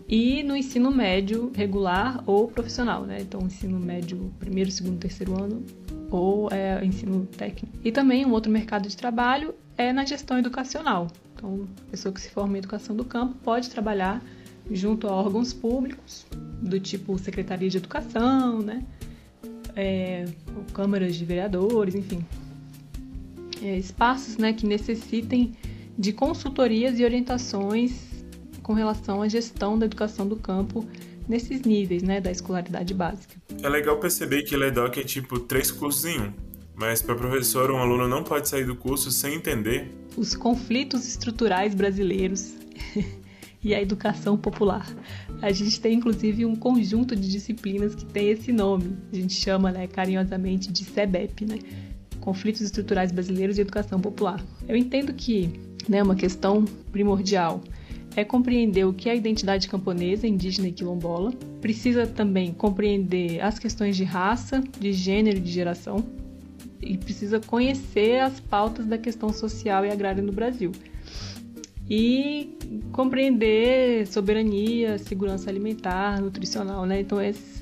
e 0.08 0.42
no 0.42 0.56
ensino 0.56 0.90
médio 0.90 1.50
regular 1.54 2.22
ou 2.26 2.46
profissional, 2.46 3.04
né? 3.04 3.22
Então, 3.22 3.40
ensino 3.40 3.80
médio 3.80 4.30
primeiro, 4.38 4.70
segundo, 4.70 4.98
terceiro 4.98 5.42
ano 5.42 5.64
ou 6.10 6.48
é, 6.52 6.84
ensino 6.84 7.26
técnico. 7.26 7.74
E 7.82 7.90
também 7.90 8.24
um 8.24 8.30
outro 8.30 8.52
mercado 8.52 8.86
de 8.86 8.96
trabalho 8.96 9.54
é 9.76 9.92
na 9.92 10.04
gestão 10.04 10.38
educacional. 10.38 11.08
Então, 11.34 11.66
pessoa 11.90 12.12
que 12.12 12.20
se 12.20 12.30
forma 12.30 12.54
em 12.54 12.58
educação 12.58 12.94
do 12.94 13.04
campo 13.04 13.34
pode 13.42 13.70
trabalhar 13.70 14.22
junto 14.70 15.08
a 15.08 15.12
órgãos 15.12 15.52
públicos 15.52 16.26
do 16.60 16.78
tipo 16.78 17.18
Secretaria 17.18 17.68
de 17.68 17.78
Educação, 17.78 18.60
né? 18.60 18.84
É, 19.74 20.26
câmaras 20.72 21.16
de 21.16 21.24
vereadores, 21.24 21.94
enfim, 21.94 22.24
é, 23.64 23.78
espaços 23.78 24.37
né, 24.37 24.52
que 24.52 24.66
necessitem 24.66 25.54
de 25.99 26.12
consultorias 26.12 26.99
e 27.00 27.04
orientações 27.04 27.92
com 28.62 28.75
relação 28.75 29.23
à 29.23 29.28
gestão 29.28 29.78
da 29.78 29.87
educação 29.87 30.28
do 30.28 30.37
campo 30.37 30.87
nesses 31.26 31.62
níveis 31.62 32.02
né, 32.02 32.21
da 32.21 32.30
escolaridade 32.30 32.92
básica. 32.92 33.37
É 33.62 33.68
legal 33.68 33.99
perceber 33.99 34.42
que 34.42 34.54
LEDOC 34.54 35.00
é 35.00 35.04
tipo 35.04 35.38
três 35.38 35.71
cursos 35.71 36.04
em 36.04 36.21
um, 36.21 36.33
mas 36.75 37.00
para 37.00 37.14
professor 37.14 37.71
um 37.71 37.78
aluno 37.78 38.06
não 38.06 38.23
pode 38.23 38.49
sair 38.49 38.64
do 38.64 38.76
curso 38.76 39.11
sem 39.11 39.35
entender 39.35 39.90
os 40.14 40.37
conflitos 40.37 41.09
estruturais 41.09 41.75
brasileiros 41.75 42.54
e 43.64 43.75
a 43.75 43.80
educação 43.80 44.37
popular. 44.37 44.87
A 45.40 45.50
gente 45.52 45.80
tem 45.80 45.94
inclusive 45.94 46.44
um 46.44 46.54
conjunto 46.54 47.16
de 47.16 47.30
disciplinas 47.30 47.94
que 47.94 48.04
tem 48.04 48.28
esse 48.28 48.52
nome. 48.52 48.97
A 49.11 49.16
gente 49.16 49.33
chama 49.33 49.73
né, 49.73 49.87
carinhosamente 49.87 50.71
de 50.71 50.85
CEBEP, 50.85 51.47
né? 51.47 51.59
Conflitos 52.24 52.62
Estruturais 52.62 53.12
Brasileiros 53.12 53.58
e 53.58 53.60
Educação 53.60 54.00
Popular. 54.00 54.42
Eu 54.66 54.74
entendo 54.74 55.12
que 55.12 55.50
né, 55.86 56.02
uma 56.02 56.14
questão 56.14 56.64
primordial 56.90 57.60
é 58.16 58.24
compreender 58.24 58.86
o 58.86 58.94
que 58.94 59.10
é 59.10 59.12
a 59.12 59.14
identidade 59.14 59.68
camponesa, 59.68 60.26
indígena 60.26 60.68
e 60.68 60.72
quilombola. 60.72 61.32
Precisa 61.60 62.06
também 62.06 62.54
compreender 62.54 63.40
as 63.42 63.58
questões 63.58 63.94
de 63.94 64.04
raça, 64.04 64.64
de 64.80 64.90
gênero 64.90 65.36
e 65.36 65.40
de 65.40 65.52
geração. 65.52 66.02
E 66.80 66.96
precisa 66.96 67.38
conhecer 67.40 68.20
as 68.20 68.40
pautas 68.40 68.86
da 68.86 68.96
questão 68.96 69.30
social 69.30 69.84
e 69.84 69.90
agrária 69.90 70.22
no 70.22 70.32
Brasil. 70.32 70.72
E 71.90 72.56
compreender 72.90 74.06
soberania, 74.06 74.96
segurança 74.96 75.50
alimentar, 75.50 76.22
nutricional, 76.22 76.86
né? 76.86 77.00
Então 77.00 77.20
esses, 77.20 77.53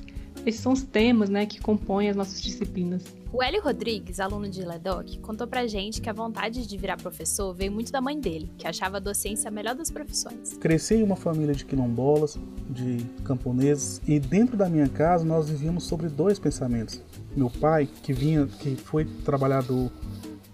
esses 0.45 0.61
são 0.61 0.73
os 0.73 0.83
temas 0.83 1.29
né, 1.29 1.45
que 1.45 1.59
compõem 1.59 2.09
as 2.09 2.15
nossas 2.15 2.41
disciplinas. 2.41 3.03
O 3.31 3.41
Hélio 3.41 3.63
Rodrigues, 3.63 4.19
aluno 4.19 4.47
de 4.47 4.63
LEDOC, 4.63 5.17
contou 5.19 5.47
pra 5.47 5.65
gente 5.65 5.99
que 5.99 6.09
a 6.09 6.13
vontade 6.13 6.67
de 6.67 6.77
virar 6.77 6.97
professor 6.97 7.53
veio 7.53 7.71
muito 7.71 7.91
da 7.91 7.99
mãe 7.99 8.19
dele, 8.19 8.51
que 8.57 8.67
achava 8.67 8.97
a 8.97 8.99
docência 8.99 9.47
a 9.47 9.51
melhor 9.51 9.73
das 9.73 9.89
profissões. 9.89 10.53
Cresci 10.59 10.95
em 10.95 11.03
uma 11.03 11.15
família 11.15 11.55
de 11.55 11.65
quilombolas, 11.65 12.37
de 12.69 13.03
camponeses, 13.23 13.99
e 14.07 14.19
dentro 14.19 14.55
da 14.55 14.69
minha 14.69 14.87
casa 14.87 15.25
nós 15.25 15.49
vivíamos 15.49 15.85
sobre 15.85 16.09
dois 16.09 16.37
pensamentos. 16.37 17.01
Meu 17.35 17.49
pai, 17.49 17.89
que 18.03 18.13
vinha, 18.13 18.45
que 18.45 18.75
foi 18.75 19.05
trabalhador 19.25 19.91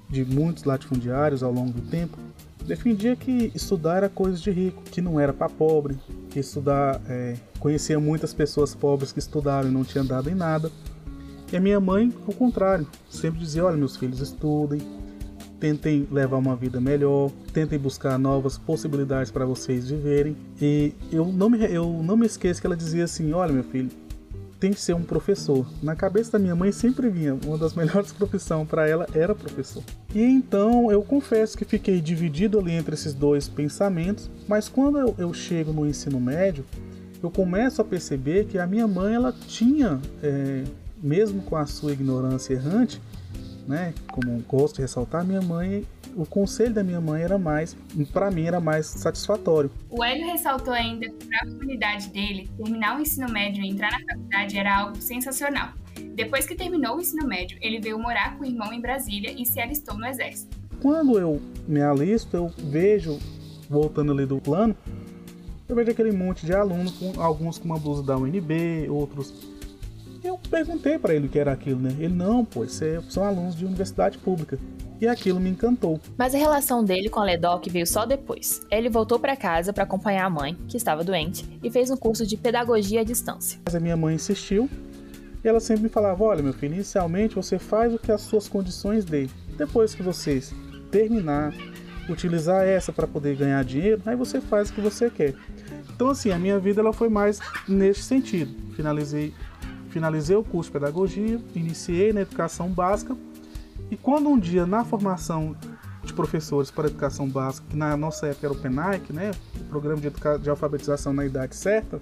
de 0.07 0.23
muitos 0.23 0.63
latifundiários 0.63 1.43
ao 1.43 1.51
longo 1.51 1.71
do 1.71 1.81
tempo, 1.81 2.17
defendia 2.69 3.15
que 3.15 3.51
estudar 3.55 3.97
era 3.97 4.09
coisa 4.09 4.37
de 4.37 4.51
rico, 4.51 4.83
que 4.83 5.01
não 5.01 5.19
era 5.19 5.33
para 5.33 5.49
pobre, 5.49 5.97
que 6.29 6.39
estudar 6.39 7.01
é, 7.09 7.35
conhecia 7.59 7.99
muitas 7.99 8.31
pessoas 8.31 8.75
pobres 8.75 9.11
que 9.11 9.17
estudaram 9.17 9.69
e 9.69 9.71
não 9.71 9.83
tinham 9.83 10.05
dado 10.05 10.29
em 10.29 10.35
nada. 10.35 10.71
E 11.51 11.57
a 11.57 11.59
minha 11.59 11.79
mãe, 11.79 12.13
ao 12.27 12.33
contrário, 12.33 12.87
sempre 13.09 13.39
dizia: 13.39 13.65
olha, 13.65 13.75
meus 13.75 13.97
filhos 13.97 14.19
estudem, 14.19 14.79
tentem 15.59 16.07
levar 16.11 16.37
uma 16.37 16.55
vida 16.55 16.79
melhor, 16.79 17.31
tentem 17.51 17.79
buscar 17.79 18.19
novas 18.19 18.59
possibilidades 18.59 19.31
para 19.31 19.45
vocês 19.45 19.89
viverem. 19.89 20.37
E 20.61 20.93
eu 21.11 21.25
não, 21.25 21.49
me, 21.49 21.57
eu 21.65 22.03
não 22.03 22.15
me 22.15 22.27
esqueço 22.27 22.61
que 22.61 22.67
ela 22.67 22.77
dizia 22.77 23.05
assim: 23.05 23.33
olha, 23.33 23.51
meu 23.51 23.63
filho, 23.63 23.89
tem 24.59 24.71
que 24.71 24.81
ser 24.81 24.93
um 24.93 25.03
professor. 25.03 25.65
Na 25.81 25.95
cabeça 25.95 26.33
da 26.33 26.39
minha 26.39 26.55
mãe 26.55 26.71
sempre 26.71 27.09
vinha, 27.09 27.37
uma 27.45 27.57
das 27.57 27.73
melhores 27.73 28.11
profissões 28.13 28.67
para 28.67 28.87
ela 28.87 29.07
era 29.13 29.33
professor. 29.33 29.83
E 30.13 30.21
então 30.21 30.91
eu 30.91 31.01
confesso 31.01 31.57
que 31.57 31.63
fiquei 31.63 32.01
dividido 32.01 32.59
ali 32.59 32.73
entre 32.73 32.93
esses 32.93 33.13
dois 33.13 33.47
pensamentos, 33.47 34.29
mas 34.47 34.67
quando 34.67 34.99
eu, 34.99 35.15
eu 35.17 35.33
chego 35.33 35.71
no 35.71 35.87
ensino 35.87 36.19
médio, 36.19 36.65
eu 37.21 37.29
começo 37.29 37.81
a 37.81 37.85
perceber 37.85 38.45
que 38.45 38.57
a 38.57 38.67
minha 38.67 38.87
mãe 38.87 39.13
ela 39.13 39.33
tinha 39.47 39.99
é, 40.21 40.63
mesmo 41.01 41.41
com 41.41 41.55
a 41.55 41.65
sua 41.65 41.91
ignorância 41.91 42.53
errante, 42.53 43.01
né, 43.69 43.93
como 44.11 44.35
gosto 44.47 44.77
de 44.77 44.81
ressaltar, 44.81 45.23
minha 45.23 45.43
mãe, 45.43 45.85
o 46.15 46.25
conselho 46.25 46.73
da 46.73 46.83
minha 46.83 46.99
mãe 46.99 47.21
era 47.21 47.37
mais, 47.37 47.77
para 48.11 48.31
mim 48.31 48.45
era 48.45 48.59
mais 48.59 48.87
satisfatório. 48.87 49.69
O 49.91 50.03
Hélio 50.03 50.25
ressaltou 50.25 50.73
ainda 50.73 51.07
que 51.07 51.27
para 51.27 51.37
a 51.37 51.45
comunidade 51.45 52.09
dele, 52.09 52.49
terminar 52.57 52.97
o 52.97 53.01
ensino 53.01 53.31
médio 53.31 53.63
e 53.63 53.69
entrar 53.69 53.91
na 53.91 53.99
faculdade 53.99 54.57
era 54.57 54.75
algo 54.75 54.95
sensacional. 54.99 55.69
Depois 56.15 56.47
que 56.47 56.55
terminou 56.55 56.97
o 56.97 56.99
ensino 56.99 57.27
médio, 57.27 57.59
ele 57.61 57.79
veio 57.79 57.99
morar 57.99 58.35
com 58.37 58.43
o 58.43 58.47
irmão 58.47 58.73
em 58.73 58.81
Brasília 58.81 59.31
e 59.31 59.45
se 59.45 59.59
alistou 59.61 59.95
no 59.95 60.05
exército. 60.07 60.57
Quando 60.81 61.19
eu 61.19 61.39
me 61.67 61.79
alisto, 61.81 62.35
eu 62.35 62.51
vejo, 62.57 63.19
voltando 63.69 64.11
ali 64.11 64.25
do 64.25 64.41
plano, 64.41 64.75
eu 65.67 65.75
vejo 65.75 65.91
aquele 65.91 66.11
monte 66.11 66.43
de 66.43 66.55
alunos, 66.55 66.93
com, 66.93 67.21
alguns 67.21 67.59
com 67.59 67.65
uma 67.65 67.77
blusa 67.77 68.01
da 68.01 68.17
UNB, 68.17 68.89
outros 68.89 69.58
eu 70.23 70.37
perguntei 70.49 70.97
para 70.97 71.13
ele 71.13 71.27
o 71.27 71.29
que 71.29 71.39
era 71.39 71.51
aquilo, 71.51 71.79
né? 71.79 71.95
Ele, 71.99 72.13
não, 72.13 72.43
pô, 72.43 72.63
é, 72.63 72.67
são 73.09 73.23
alunos 73.23 73.55
de 73.55 73.65
universidade 73.65 74.17
pública. 74.17 74.57
E 75.01 75.07
aquilo 75.07 75.39
me 75.39 75.49
encantou. 75.49 75.99
Mas 76.17 76.35
a 76.35 76.37
relação 76.37 76.83
dele 76.83 77.07
com 77.07 77.21
a 77.21 77.23
Ledoc 77.23 77.65
veio 77.69 77.87
só 77.87 78.05
depois. 78.05 78.61
Ele 78.69 78.89
voltou 78.89 79.17
para 79.17 79.35
casa 79.35 79.71
para 79.71 79.85
acompanhar 79.85 80.25
a 80.25 80.29
mãe, 80.29 80.57
que 80.67 80.75
estava 80.75 81.05
doente, 81.05 81.45
e 81.63 81.71
fez 81.71 81.89
um 81.89 81.95
curso 81.95 82.27
de 82.27 82.35
pedagogia 82.35 82.99
à 82.99 83.03
distância. 83.03 83.59
Mas 83.65 83.75
a 83.75 83.79
minha 83.79 83.95
mãe 83.95 84.15
insistiu, 84.15 84.69
e 85.43 85.47
ela 85.47 85.61
sempre 85.61 85.83
me 85.83 85.89
falava: 85.89 86.21
olha, 86.23 86.43
meu 86.43 86.53
filho, 86.53 86.73
inicialmente 86.73 87.35
você 87.35 87.57
faz 87.57 87.93
o 87.93 87.97
que 87.97 88.11
as 88.11 88.21
suas 88.21 88.49
condições 88.49 89.05
dê. 89.05 89.29
Depois 89.57 89.95
que 89.95 90.03
você 90.03 90.41
terminar, 90.91 91.53
utilizar 92.09 92.65
essa 92.65 92.91
para 92.91 93.07
poder 93.07 93.37
ganhar 93.37 93.63
dinheiro, 93.63 94.01
aí 94.05 94.15
você 94.15 94.41
faz 94.41 94.69
o 94.69 94.73
que 94.73 94.81
você 94.81 95.09
quer. 95.09 95.33
Então, 95.93 96.09
assim, 96.09 96.31
a 96.31 96.39
minha 96.39 96.59
vida 96.59 96.81
ela 96.81 96.93
foi 96.93 97.09
mais 97.09 97.39
nesse 97.67 98.03
sentido. 98.03 98.53
Finalizei 98.73 99.33
finalizei 99.89 100.35
o 100.35 100.43
curso 100.43 100.69
de 100.69 100.73
pedagogia, 100.73 101.39
iniciei 101.55 102.13
na 102.13 102.21
educação 102.21 102.69
básica 102.69 103.15
e 103.91 103.97
quando 103.97 104.29
um 104.29 104.39
dia 104.39 104.65
na 104.65 104.85
formação 104.85 105.55
de 106.03 106.13
professores 106.13 106.71
para 106.71 106.87
educação 106.87 107.27
básica, 107.27 107.67
que 107.69 107.75
na 107.75 107.95
nossa 107.97 108.27
época 108.27 108.47
era 108.47 108.53
o 108.53 108.57
PENAIC, 108.57 109.11
né, 109.11 109.31
o 109.59 109.63
programa 109.65 110.01
de, 110.01 110.09
de 110.41 110.49
alfabetização 110.49 111.13
na 111.13 111.25
idade 111.25 111.55
certa, 111.55 111.99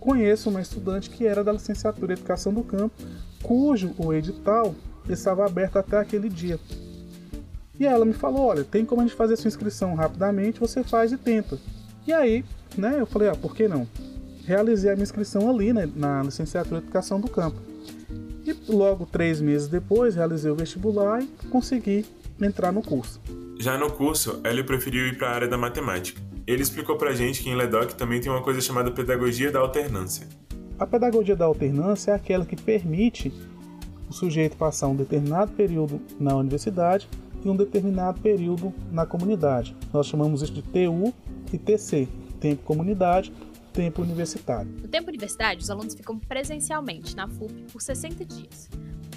conheço 0.00 0.50
uma 0.50 0.60
estudante 0.60 1.08
que 1.08 1.26
era 1.26 1.44
da 1.44 1.52
licenciatura 1.52 2.12
em 2.12 2.16
educação 2.16 2.52
do 2.52 2.62
campo, 2.62 2.94
cujo 3.42 3.94
o 3.98 4.12
edital 4.12 4.74
estava 5.08 5.46
aberto 5.46 5.78
até 5.78 5.98
aquele 5.98 6.28
dia. 6.28 6.58
E 7.78 7.86
ela 7.86 8.04
me 8.04 8.12
falou: 8.12 8.46
olha, 8.46 8.64
tem 8.64 8.84
como 8.84 9.00
a 9.00 9.04
gente 9.04 9.16
fazer 9.16 9.36
sua 9.36 9.48
inscrição 9.48 9.94
rapidamente, 9.94 10.60
você 10.60 10.82
faz 10.82 11.12
e 11.12 11.16
tenta. 11.16 11.58
E 12.06 12.12
aí, 12.12 12.44
né, 12.76 12.96
eu 12.98 13.06
falei: 13.06 13.28
ah, 13.28 13.34
por 13.34 13.54
que 13.54 13.68
não? 13.68 13.86
Realizei 14.46 14.90
a 14.90 14.94
minha 14.94 15.04
inscrição 15.04 15.48
ali 15.48 15.72
né, 15.72 15.88
na 15.94 16.22
licenciatura 16.22 16.80
de 16.80 16.86
Educação 16.86 17.20
do 17.20 17.28
Campo. 17.28 17.60
E 18.44 18.56
logo 18.68 19.06
três 19.06 19.40
meses 19.40 19.68
depois 19.68 20.14
realizei 20.14 20.50
o 20.50 20.56
vestibular 20.56 21.22
e 21.22 21.26
consegui 21.48 22.04
entrar 22.40 22.72
no 22.72 22.82
curso. 22.82 23.20
Já 23.58 23.78
no 23.78 23.90
curso, 23.90 24.40
Hélio 24.42 24.64
preferiu 24.64 25.06
ir 25.06 25.16
para 25.16 25.28
a 25.28 25.34
área 25.34 25.48
da 25.48 25.56
matemática. 25.56 26.20
Ele 26.46 26.62
explicou 26.62 26.96
para 26.96 27.10
a 27.10 27.14
gente 27.14 27.42
que 27.42 27.48
em 27.48 27.54
LEDOC 27.54 27.94
também 27.94 28.20
tem 28.20 28.30
uma 28.30 28.42
coisa 28.42 28.60
chamada 28.60 28.90
pedagogia 28.90 29.52
da 29.52 29.60
alternância. 29.60 30.26
A 30.76 30.84
pedagogia 30.84 31.36
da 31.36 31.44
alternância 31.44 32.10
é 32.10 32.14
aquela 32.14 32.44
que 32.44 32.56
permite 32.56 33.32
o 34.10 34.12
sujeito 34.12 34.56
passar 34.56 34.88
um 34.88 34.96
determinado 34.96 35.52
período 35.52 36.00
na 36.18 36.34
universidade 36.34 37.08
e 37.44 37.48
um 37.48 37.54
determinado 37.54 38.20
período 38.20 38.74
na 38.90 39.06
comunidade. 39.06 39.76
Nós 39.92 40.06
chamamos 40.06 40.42
isso 40.42 40.52
de 40.52 40.62
TU 40.62 41.14
e 41.52 41.58
TC, 41.58 42.08
tempo 42.40 42.64
comunidade 42.64 43.32
tempo 43.72 44.02
universitário. 44.02 44.70
No 44.70 44.88
tempo 44.88 45.08
universitário, 45.08 45.60
os 45.60 45.70
alunos 45.70 45.94
ficam 45.94 46.18
presencialmente 46.18 47.16
na 47.16 47.26
FUP 47.26 47.52
por 47.72 47.80
60 47.80 48.24
dias. 48.24 48.68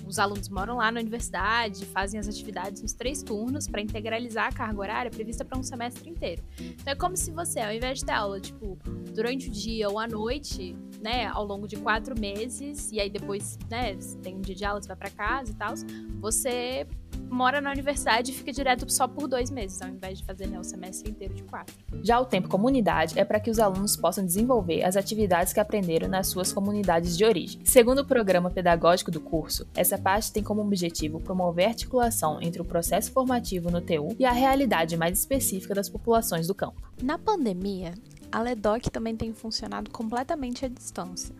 Os 0.07 0.19
alunos 0.19 0.47
moram 0.49 0.77
lá 0.77 0.91
na 0.91 0.99
universidade, 0.99 1.83
fazem 1.85 2.19
as 2.19 2.27
atividades 2.27 2.81
nos 2.81 2.93
três 2.93 3.23
turnos 3.23 3.67
para 3.67 3.81
integralizar 3.81 4.47
a 4.47 4.51
carga 4.51 4.79
horária 4.79 5.11
prevista 5.11 5.43
para 5.43 5.57
um 5.57 5.63
semestre 5.63 6.09
inteiro. 6.09 6.43
Então 6.59 6.93
é 6.93 6.95
como 6.95 7.17
se 7.17 7.31
você, 7.31 7.59
ao 7.59 7.73
invés 7.73 7.99
de 7.99 8.05
ter 8.05 8.11
aula, 8.11 8.39
tipo, 8.39 8.77
durante 9.13 9.49
o 9.49 9.51
dia 9.51 9.89
ou 9.89 9.97
à 9.97 10.07
noite, 10.07 10.75
né, 11.01 11.25
ao 11.25 11.43
longo 11.43 11.67
de 11.67 11.75
quatro 11.77 12.17
meses, 12.19 12.91
e 12.91 12.99
aí 12.99 13.09
depois, 13.09 13.57
né, 13.69 13.97
tem 14.21 14.35
um 14.35 14.41
dia 14.41 14.55
de 14.55 14.63
aula, 14.63 14.81
você 14.81 14.87
vai 14.87 14.97
para 14.97 15.09
casa 15.09 15.51
e 15.51 15.55
tal, 15.55 15.73
você 16.19 16.85
mora 17.29 17.61
na 17.61 17.71
universidade 17.71 18.31
e 18.31 18.33
fica 18.33 18.51
direto 18.51 18.91
só 18.91 19.07
por 19.07 19.27
dois 19.27 19.49
meses, 19.49 19.81
ao 19.81 19.89
invés 19.89 20.19
de 20.19 20.25
fazer 20.25 20.47
né, 20.47 20.59
o 20.59 20.63
semestre 20.63 21.09
inteiro 21.09 21.33
de 21.33 21.43
quatro. 21.43 21.75
Já 22.03 22.19
o 22.19 22.25
tempo 22.25 22.47
comunidade 22.47 23.17
é 23.19 23.25
para 23.25 23.39
que 23.39 23.49
os 23.49 23.59
alunos 23.59 23.95
possam 23.95 24.25
desenvolver 24.25 24.83
as 24.83 24.95
atividades 24.95 25.53
que 25.53 25.59
aprenderam 25.59 26.07
nas 26.07 26.27
suas 26.27 26.53
comunidades 26.53 27.17
de 27.17 27.25
origem. 27.25 27.61
Segundo 27.63 27.99
o 27.99 28.05
programa 28.05 28.49
pedagógico 28.49 29.11
do 29.11 29.19
curso, 29.19 29.67
essa 29.75 29.97
parte 29.97 30.31
tem 30.31 30.43
como 30.43 30.61
objetivo 30.61 31.19
promover 31.19 31.65
a 31.65 31.69
articulação 31.69 32.41
entre 32.41 32.61
o 32.61 32.65
processo 32.65 33.11
formativo 33.11 33.69
no 33.69 33.81
TU 33.81 34.15
e 34.19 34.25
a 34.25 34.31
realidade 34.31 34.97
mais 34.97 35.19
específica 35.19 35.73
das 35.73 35.89
populações 35.89 36.47
do 36.47 36.55
campo. 36.55 36.81
Na 37.01 37.17
pandemia, 37.17 37.93
a 38.31 38.41
LEDOC 38.41 38.89
também 38.89 39.15
tem 39.15 39.33
funcionado 39.33 39.89
completamente 39.91 40.65
à 40.65 40.67
distância. 40.67 41.35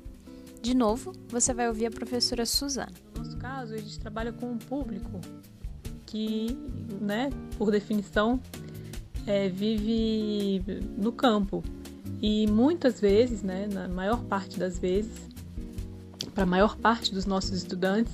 De 0.61 0.73
novo, 0.73 1.13
você 1.27 1.53
vai 1.53 1.67
ouvir 1.67 1.85
a 1.85 1.91
professora 1.91 2.45
Suzana. 2.45 2.91
No 3.13 3.23
nosso 3.23 3.37
caso, 3.37 3.73
a 3.73 3.77
gente 3.77 3.99
trabalha 3.99 4.33
com 4.33 4.47
um 4.47 4.57
público 4.57 5.21
que, 6.15 6.57
né, 7.01 7.29
por 7.57 7.69
definição, 7.69 8.39
é, 9.27 9.49
vive 9.49 10.63
no 10.97 11.11
campo. 11.11 11.61
E 12.21 12.47
muitas 12.47 13.01
vezes, 13.01 13.43
né, 13.43 13.67
na 13.69 13.89
maior 13.89 14.23
parte 14.23 14.57
das 14.57 14.79
vezes, 14.79 15.11
para 16.33 16.43
a 16.43 16.47
maior 16.47 16.77
parte 16.77 17.13
dos 17.13 17.25
nossos 17.25 17.51
estudantes, 17.51 18.13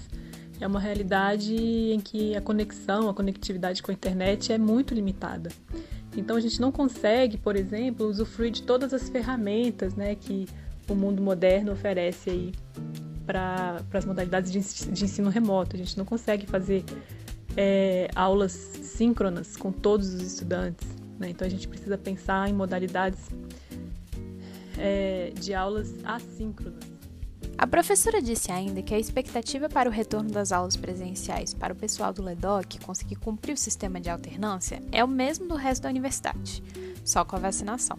é 0.59 0.65
uma 0.65 0.79
realidade 0.79 1.53
em 1.53 1.99
que 1.99 2.35
a 2.35 2.41
conexão, 2.41 3.07
a 3.07 3.13
conectividade 3.13 3.83
com 3.83 3.91
a 3.91 3.93
internet 3.93 4.51
é 4.51 4.57
muito 4.57 4.95
limitada. 4.95 5.51
Então 6.17 6.35
a 6.35 6.39
gente 6.39 6.59
não 6.59 6.71
consegue, 6.71 7.37
por 7.37 7.55
exemplo, 7.55 8.07
usufruir 8.07 8.51
de 8.51 8.63
todas 8.63 8.95
as 8.95 9.09
ferramentas 9.09 9.93
né, 9.93 10.15
que 10.15 10.47
o 10.89 10.95
mundo 10.95 11.21
moderno 11.21 11.71
oferece 11.71 12.31
aí 12.31 12.51
para 13.27 13.79
as 13.93 14.05
modalidades 14.05 14.51
de, 14.51 14.59
de, 14.91 15.03
ensino 15.05 15.29
remoto. 15.29 15.75
A 15.75 15.79
gente 15.79 15.95
não 15.97 16.03
consegue 16.03 16.47
fazer 16.47 16.83
é, 17.57 18.09
aulas 18.15 18.51
síncronas 18.51 19.55
com 19.55 19.71
todos 19.71 20.13
os 20.13 20.21
estudantes. 20.21 20.87
Né? 21.19 21.29
Então 21.29 21.45
a 21.45 21.49
gente 21.49 21.67
precisa 21.67 21.97
pensar 21.97 22.49
em 22.49 22.53
modalidades 22.53 23.19
é, 24.77 25.31
de 25.35 25.53
aulas 25.53 25.93
assíncronas. 26.03 26.91
A 27.57 27.67
professora 27.67 28.21
disse 28.21 28.51
ainda 28.51 28.81
que 28.81 28.93
a 28.93 28.97
expectativa 28.97 29.69
para 29.69 29.87
o 29.87 29.91
retorno 29.91 30.31
das 30.31 30.51
aulas 30.51 30.75
presenciais 30.75 31.53
para 31.53 31.73
o 31.73 31.75
pessoal 31.75 32.11
do 32.11 32.23
LEDOC 32.23 32.79
conseguir 32.83 33.17
cumprir 33.17 33.53
o 33.53 33.57
sistema 33.57 33.99
de 33.99 34.09
alternância 34.09 34.81
é 34.91 35.03
o 35.03 35.07
mesmo 35.07 35.47
do 35.47 35.55
resto 35.55 35.83
da 35.83 35.89
universidade, 35.89 36.63
só 37.05 37.23
com 37.23 37.35
a 37.35 37.39
vacinação. 37.39 37.95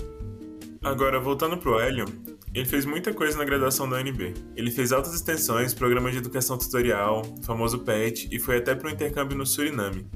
Agora, 0.83 1.21
voltando 1.21 1.57
para 1.59 1.71
o 1.71 1.79
Hélio, 1.79 2.07
ele 2.55 2.67
fez 2.67 2.85
muita 2.85 3.15
coisa 3.15 3.39
na 3.39 3.45
graduação 3.45 3.89
da 3.89 3.97
UNB. 3.97 4.35
Ele 4.55 4.71
fez 4.71 4.93
altas 4.93 5.15
extensões, 5.15 5.73
programa 5.73 6.11
de 6.11 6.19
educação 6.19 6.59
tutorial, 6.59 7.23
famoso 7.43 7.79
PET, 7.79 8.29
e 8.31 8.39
foi 8.39 8.59
até 8.59 8.75
para 8.75 8.89
um 8.89 8.93
intercâmbio 8.93 9.37
no 9.37 9.47
Suriname. 9.47 10.07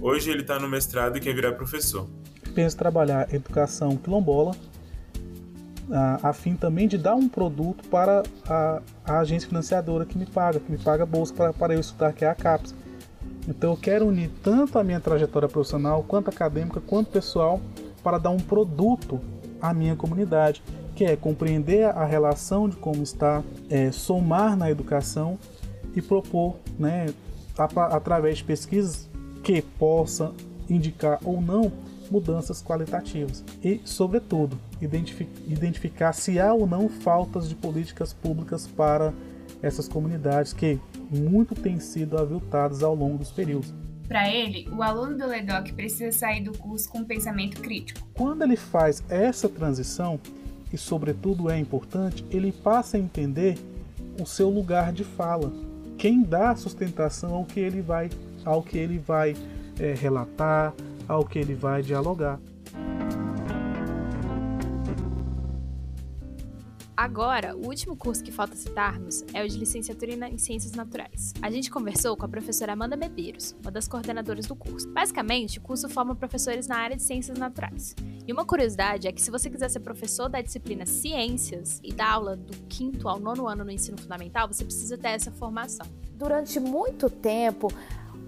Hoje 0.00 0.30
ele 0.30 0.42
está 0.42 0.58
no 0.58 0.68
mestrado 0.68 1.16
e 1.16 1.20
quer 1.20 1.34
virar 1.34 1.52
professor. 1.52 2.08
Penso 2.54 2.76
trabalhar 2.76 3.32
educação 3.34 3.96
quilombola 3.96 4.54
a, 5.90 6.30
a 6.30 6.32
fim 6.32 6.54
também 6.54 6.88
de 6.88 6.96
dar 6.96 7.14
um 7.14 7.28
produto 7.28 7.86
para 7.88 8.22
a, 8.48 8.80
a, 9.04 9.18
agência 9.18 9.48
financiadora 9.48 10.06
que 10.06 10.16
me 10.16 10.26
paga, 10.26 10.60
que 10.60 10.70
me 10.70 10.78
paga 10.78 11.04
bolsa 11.04 11.34
para, 11.34 11.52
para 11.52 11.74
eu 11.74 11.80
estudar, 11.80 12.12
que 12.12 12.24
é 12.24 12.28
a 12.28 12.34
CAPES. 12.34 12.74
Então 13.48 13.72
eu 13.72 13.76
quero 13.76 14.06
unir 14.06 14.30
tanto 14.42 14.78
a 14.78 14.84
minha 14.84 15.00
trajetória 15.00 15.48
profissional, 15.48 16.02
quanto 16.02 16.30
acadêmica, 16.30 16.80
quanto 16.80 17.10
pessoal, 17.10 17.60
para 18.02 18.18
dar 18.18 18.30
um 18.30 18.38
produto 18.38 19.20
à 19.60 19.74
minha 19.74 19.96
comunidade, 19.96 20.62
que 20.94 21.04
é 21.04 21.16
compreender 21.16 21.84
a 21.84 22.04
relação 22.04 22.68
de 22.68 22.76
como 22.76 23.02
está, 23.02 23.42
é, 23.68 23.90
somar 23.90 24.56
na 24.56 24.70
educação 24.70 25.38
e 25.94 26.00
propor, 26.00 26.56
né, 26.78 27.06
através 27.56 28.38
de 28.38 28.44
pesquisas 28.44 29.08
que 29.42 29.60
possa 29.62 30.32
indicar 30.68 31.18
ou 31.24 31.40
não 31.40 31.72
mudanças 32.10 32.62
qualitativas 32.62 33.44
e, 33.62 33.80
sobretudo, 33.84 34.58
identificar 34.80 36.12
se 36.12 36.38
há 36.38 36.52
ou 36.52 36.66
não 36.66 36.88
faltas 36.88 37.48
de 37.48 37.54
políticas 37.54 38.12
públicas 38.12 38.66
para 38.66 39.12
essas 39.62 39.88
comunidades 39.88 40.52
que 40.52 40.78
muito 41.10 41.54
têm 41.54 41.80
sido 41.80 42.18
aviltadas 42.18 42.82
ao 42.82 42.94
longo 42.94 43.18
dos 43.18 43.30
períodos. 43.30 43.72
Para 44.06 44.30
ele, 44.30 44.68
o 44.70 44.82
aluno 44.82 45.16
do 45.16 45.26
LEDOC 45.26 45.72
precisa 45.72 46.12
sair 46.12 46.42
do 46.42 46.56
curso 46.58 46.90
com 46.90 46.98
um 46.98 47.04
pensamento 47.04 47.60
crítico. 47.60 48.06
Quando 48.12 48.42
ele 48.42 48.56
faz 48.56 49.02
essa 49.08 49.48
transição, 49.48 50.20
e 50.74 50.76
sobretudo 50.76 51.48
é 51.48 51.56
importante, 51.56 52.24
ele 52.32 52.50
passa 52.50 52.96
a 52.96 53.00
entender 53.00 53.56
o 54.20 54.26
seu 54.26 54.50
lugar 54.50 54.92
de 54.92 55.04
fala. 55.04 55.52
Quem 55.96 56.20
dá 56.20 56.56
sustentação 56.56 57.32
ao 57.32 57.44
que 57.44 57.60
ele 57.60 57.80
vai, 57.80 58.10
ao 58.44 58.60
que 58.60 58.76
ele 58.76 58.98
vai 58.98 59.36
é, 59.78 59.94
relatar, 59.94 60.74
ao 61.06 61.24
que 61.24 61.38
ele 61.38 61.54
vai 61.54 61.80
dialogar. 61.80 62.40
Agora, 67.04 67.54
o 67.54 67.66
último 67.66 67.94
curso 67.94 68.24
que 68.24 68.32
falta 68.32 68.56
citarmos 68.56 69.26
é 69.34 69.44
o 69.44 69.46
de 69.46 69.58
licenciatura 69.58 70.26
em 70.26 70.38
Ciências 70.38 70.72
Naturais. 70.72 71.34
A 71.42 71.50
gente 71.50 71.70
conversou 71.70 72.16
com 72.16 72.24
a 72.24 72.28
professora 72.28 72.72
Amanda 72.72 72.96
Medeiros, 72.96 73.54
uma 73.62 73.70
das 73.70 73.86
coordenadoras 73.86 74.46
do 74.46 74.56
curso. 74.56 74.88
Basicamente, 74.88 75.58
o 75.58 75.60
curso 75.60 75.86
forma 75.86 76.14
professores 76.14 76.66
na 76.66 76.78
área 76.78 76.96
de 76.96 77.02
Ciências 77.02 77.36
Naturais. 77.36 77.94
E 78.26 78.32
uma 78.32 78.46
curiosidade 78.46 79.06
é 79.06 79.12
que 79.12 79.20
se 79.20 79.30
você 79.30 79.50
quiser 79.50 79.68
ser 79.68 79.80
professor 79.80 80.30
da 80.30 80.40
disciplina 80.40 80.86
Ciências 80.86 81.78
e 81.84 81.92
dar 81.92 82.10
aula 82.10 82.38
do 82.38 82.56
quinto 82.68 83.06
ao 83.06 83.20
nono 83.20 83.46
ano 83.46 83.64
no 83.64 83.70
ensino 83.70 83.98
fundamental, 83.98 84.48
você 84.48 84.64
precisa 84.64 84.96
ter 84.96 85.08
essa 85.08 85.30
formação. 85.30 85.86
Durante 86.14 86.58
muito 86.58 87.10
tempo, 87.10 87.70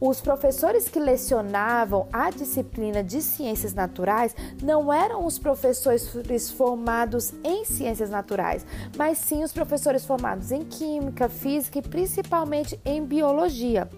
os 0.01 0.21
professores 0.21 0.89
que 0.89 0.99
lecionavam 0.99 2.07
a 2.13 2.31
disciplina 2.31 3.03
de 3.03 3.23
ciências 3.23 3.73
naturais 3.73 4.35
não 4.63 4.93
eram 4.93 5.25
os 5.25 5.39
professores 5.39 6.51
formados 6.51 7.33
em 7.43 7.65
ciências 7.65 8.11
naturais, 8.11 8.67
mas 8.97 9.19
sim 9.19 9.43
os 9.43 9.53
professores 9.53 10.05
formados 10.05 10.53
em 10.53 10.65
química, 10.65 11.29
física 11.29 11.79
e 11.79 11.83
principalmente 11.83 12.79
em 12.85 13.05
biologia. 13.05 13.89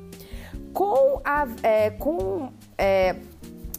Com 0.73 1.21
a, 1.25 1.47
é, 1.63 1.91
com, 1.91 2.53
é, 2.77 3.17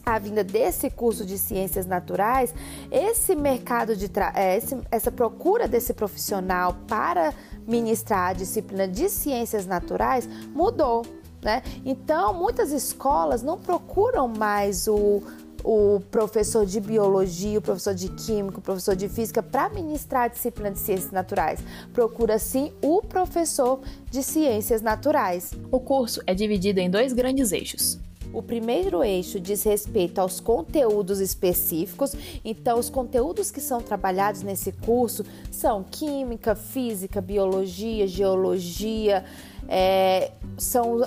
a 0.04 0.18
vinda 0.18 0.42
desse 0.42 0.90
curso 0.90 1.24
de 1.24 1.38
ciências 1.38 1.86
naturais, 1.86 2.54
esse 2.90 3.34
mercado 3.34 3.96
de 3.96 4.10
é, 4.34 4.56
esse, 4.56 4.76
essa 4.90 5.10
procura 5.10 5.68
desse 5.68 5.94
profissional 5.94 6.76
para 6.86 7.32
ministrar 7.66 8.30
a 8.30 8.32
disciplina 8.32 8.88
de 8.88 9.08
ciências 9.08 9.66
naturais 9.66 10.28
mudou. 10.52 11.02
Né? 11.42 11.62
Então, 11.84 12.34
muitas 12.34 12.70
escolas 12.70 13.42
não 13.42 13.58
procuram 13.58 14.28
mais 14.28 14.86
o, 14.86 15.22
o 15.64 16.00
professor 16.10 16.66
de 16.66 16.80
biologia, 16.80 17.58
o 17.58 17.62
professor 17.62 17.94
de 17.94 18.08
química, 18.10 18.58
o 18.58 18.62
professor 18.62 18.94
de 18.94 19.08
física 19.08 19.42
para 19.42 19.68
ministrar 19.70 20.24
a 20.24 20.28
disciplina 20.28 20.70
de 20.70 20.78
ciências 20.78 21.12
naturais. 21.12 21.60
Procura 21.92 22.38
sim 22.38 22.72
o 22.82 23.02
professor 23.02 23.80
de 24.10 24.22
ciências 24.22 24.82
naturais. 24.82 25.52
O 25.70 25.80
curso 25.80 26.20
é 26.26 26.34
dividido 26.34 26.80
em 26.80 26.90
dois 26.90 27.12
grandes 27.12 27.52
eixos. 27.52 27.98
O 28.32 28.42
primeiro 28.42 29.02
eixo 29.02 29.40
diz 29.40 29.64
respeito 29.64 30.20
aos 30.20 30.38
conteúdos 30.38 31.18
específicos, 31.18 32.14
então 32.44 32.78
os 32.78 32.88
conteúdos 32.88 33.50
que 33.50 33.60
são 33.60 33.80
trabalhados 33.80 34.42
nesse 34.42 34.70
curso 34.70 35.24
são 35.50 35.82
química, 35.82 36.54
física, 36.54 37.20
biologia, 37.20 38.06
geologia, 38.06 39.24
é, 39.70 40.32
são 40.58 40.98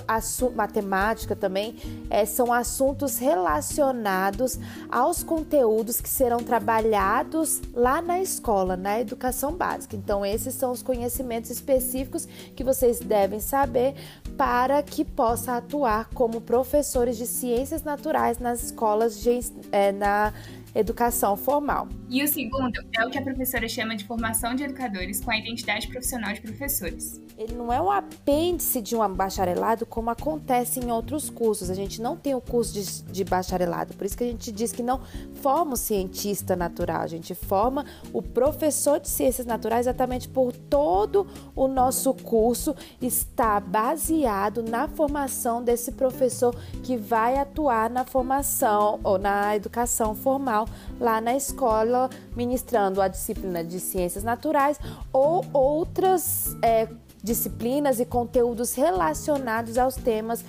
matemática 0.56 1.36
também, 1.36 1.76
é, 2.08 2.24
são 2.24 2.50
assuntos 2.50 3.18
relacionados 3.18 4.58
aos 4.90 5.22
conteúdos 5.22 6.00
que 6.00 6.08
serão 6.08 6.38
trabalhados 6.38 7.60
lá 7.74 8.00
na 8.00 8.20
escola, 8.20 8.76
na 8.76 8.98
educação 8.98 9.52
básica. 9.52 9.94
Então, 9.94 10.24
esses 10.24 10.54
são 10.54 10.72
os 10.72 10.82
conhecimentos 10.82 11.50
específicos 11.50 12.26
que 12.56 12.64
vocês 12.64 12.98
devem 13.00 13.38
saber 13.38 13.94
para 14.36 14.82
que 14.82 15.04
possa 15.04 15.58
atuar 15.58 16.08
como 16.14 16.40
professores 16.40 17.18
de 17.18 17.26
ciências 17.26 17.82
naturais 17.82 18.38
nas 18.38 18.62
escolas 18.64 19.20
de, 19.20 19.40
é, 19.70 19.92
na 19.92 20.32
educação 20.74 21.36
formal. 21.36 21.88
E 22.08 22.22
o 22.22 22.28
segundo 22.28 22.72
é 22.96 23.06
o 23.06 23.10
que 23.10 23.18
a 23.18 23.22
professora 23.22 23.68
chama 23.68 23.96
de 23.96 24.04
formação 24.04 24.54
de 24.54 24.64
educadores 24.64 25.20
com 25.20 25.30
a 25.30 25.38
identidade 25.38 25.88
profissional 25.88 26.32
de 26.32 26.40
professores. 26.40 27.20
Ele 27.36 27.54
não 27.54 27.72
é 27.72 27.80
um 27.80 27.90
apêndice 27.90 28.80
de 28.80 28.94
um 28.94 29.08
bacharelado 29.12 29.84
como 29.84 30.10
acontece 30.10 30.78
em 30.78 30.90
outros 30.90 31.28
cursos. 31.28 31.68
A 31.68 31.74
gente 31.74 32.00
não 32.00 32.16
tem 32.16 32.34
o 32.34 32.40
curso 32.40 32.72
de, 32.72 33.02
de 33.02 33.24
bacharelado, 33.24 33.94
por 33.94 34.04
isso 34.04 34.16
que 34.16 34.24
a 34.24 34.26
gente 34.26 34.52
diz 34.52 34.72
que 34.72 34.82
não 34.82 35.00
forma 35.42 35.74
o 35.74 35.76
cientista 35.76 36.54
natural, 36.54 37.00
a 37.00 37.06
gente 37.06 37.34
forma 37.34 37.84
o 38.12 38.22
professor 38.22 39.00
de 39.00 39.08
ciências 39.08 39.46
naturais 39.46 39.86
exatamente 39.86 40.28
por 40.28 40.52
todo 40.52 41.26
o 41.54 41.66
nosso 41.66 42.14
curso 42.14 42.74
está 43.00 43.60
baseado 43.60 44.62
na 44.62 44.88
formação 44.88 45.62
desse 45.62 45.92
professor 45.92 46.54
que 46.82 46.96
vai 46.96 47.36
atuar 47.36 47.90
na 47.90 48.04
formação 48.04 49.00
ou 49.02 49.18
na 49.18 49.56
educação 49.56 50.14
formal 50.14 50.63
lá 51.00 51.20
na 51.20 51.34
escola, 51.36 52.10
ministrando 52.34 53.00
a 53.00 53.08
disciplina 53.08 53.62
de 53.62 53.80
ciências 53.80 54.24
naturais 54.24 54.78
ou 55.12 55.44
outras 55.52 56.56
é, 56.62 56.88
disciplinas 57.22 58.00
e 58.00 58.04
conteúdos 58.04 58.74
relacionados 58.74 59.78
aos 59.78 59.94
temas 59.94 60.44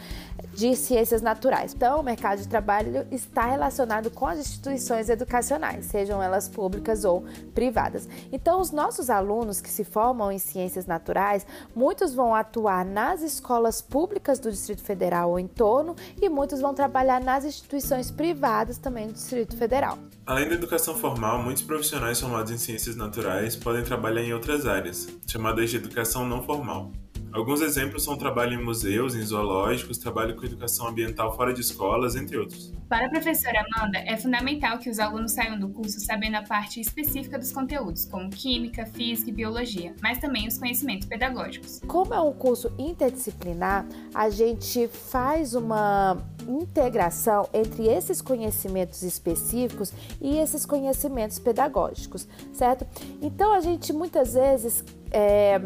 de 0.53 0.75
ciências 0.75 1.21
naturais. 1.21 1.73
Então, 1.73 1.99
o 1.99 2.03
mercado 2.03 2.39
de 2.39 2.47
trabalho 2.47 3.05
está 3.11 3.45
relacionado 3.45 4.09
com 4.09 4.25
as 4.25 4.39
instituições 4.39 5.09
educacionais, 5.09 5.85
sejam 5.85 6.21
elas 6.21 6.47
públicas 6.47 7.03
ou 7.03 7.25
privadas. 7.53 8.07
Então, 8.31 8.61
os 8.61 8.71
nossos 8.71 9.09
alunos 9.09 9.59
que 9.59 9.69
se 9.69 9.83
formam 9.83 10.31
em 10.31 10.39
ciências 10.39 10.85
naturais, 10.85 11.45
muitos 11.75 12.13
vão 12.13 12.33
atuar 12.33 12.85
nas 12.85 13.21
escolas 13.21 13.81
públicas 13.81 14.39
do 14.39 14.49
Distrito 14.51 14.81
Federal 14.81 15.31
ou 15.31 15.39
em 15.39 15.47
torno, 15.47 15.95
e 16.21 16.29
muitos 16.29 16.61
vão 16.61 16.73
trabalhar 16.73 17.21
nas 17.21 17.43
instituições 17.43 18.09
privadas 18.11 18.77
também 18.77 19.07
do 19.07 19.13
Distrito 19.13 19.57
Federal. 19.57 19.97
Além 20.25 20.47
da 20.47 20.55
educação 20.55 20.95
formal, 20.95 21.41
muitos 21.41 21.63
profissionais 21.63 22.19
formados 22.19 22.51
em 22.51 22.57
ciências 22.57 22.95
naturais 22.95 23.55
podem 23.55 23.83
trabalhar 23.83 24.23
em 24.23 24.33
outras 24.33 24.65
áreas, 24.65 25.07
chamadas 25.27 25.69
de 25.69 25.77
educação 25.77 26.25
não 26.25 26.41
formal. 26.43 26.91
Alguns 27.35 27.59
exemplos 27.59 28.01
são 28.01 28.17
trabalho 28.17 28.53
em 28.53 28.63
museus, 28.63 29.13
em 29.13 29.21
zoológicos, 29.21 29.97
trabalho 29.97 30.37
com 30.37 30.45
educação 30.45 30.87
ambiental 30.87 31.35
fora 31.35 31.53
de 31.53 31.59
escolas, 31.59 32.15
entre 32.15 32.37
outros. 32.37 32.71
Para 32.87 33.07
a 33.07 33.09
professora 33.09 33.61
Amanda, 33.73 33.97
é 33.97 34.15
fundamental 34.15 34.79
que 34.79 34.89
os 34.89 34.99
alunos 34.99 35.33
saiam 35.33 35.59
do 35.59 35.67
curso 35.67 35.99
sabendo 35.99 36.35
a 36.35 36.43
parte 36.43 36.79
específica 36.79 37.37
dos 37.37 37.51
conteúdos, 37.51 38.05
como 38.05 38.29
química, 38.29 38.85
física 38.85 39.31
e 39.31 39.33
biologia, 39.33 39.93
mas 40.01 40.17
também 40.17 40.47
os 40.47 40.57
conhecimentos 40.57 41.09
pedagógicos. 41.09 41.81
Como 41.85 42.13
é 42.13 42.21
um 42.21 42.31
curso 42.31 42.71
interdisciplinar, 42.79 43.85
a 44.13 44.29
gente 44.29 44.87
faz 44.87 45.55
uma 45.55 46.17
integração 46.47 47.49
entre 47.53 47.85
esses 47.89 48.21
conhecimentos 48.21 49.03
específicos 49.03 49.91
e 50.21 50.37
esses 50.37 50.65
conhecimentos 50.65 51.37
pedagógicos, 51.37 52.25
certo? 52.53 52.87
Então 53.21 53.51
a 53.53 53.59
gente 53.59 53.91
muitas 53.91 54.35
vezes 54.35 54.85
é, 55.11 55.59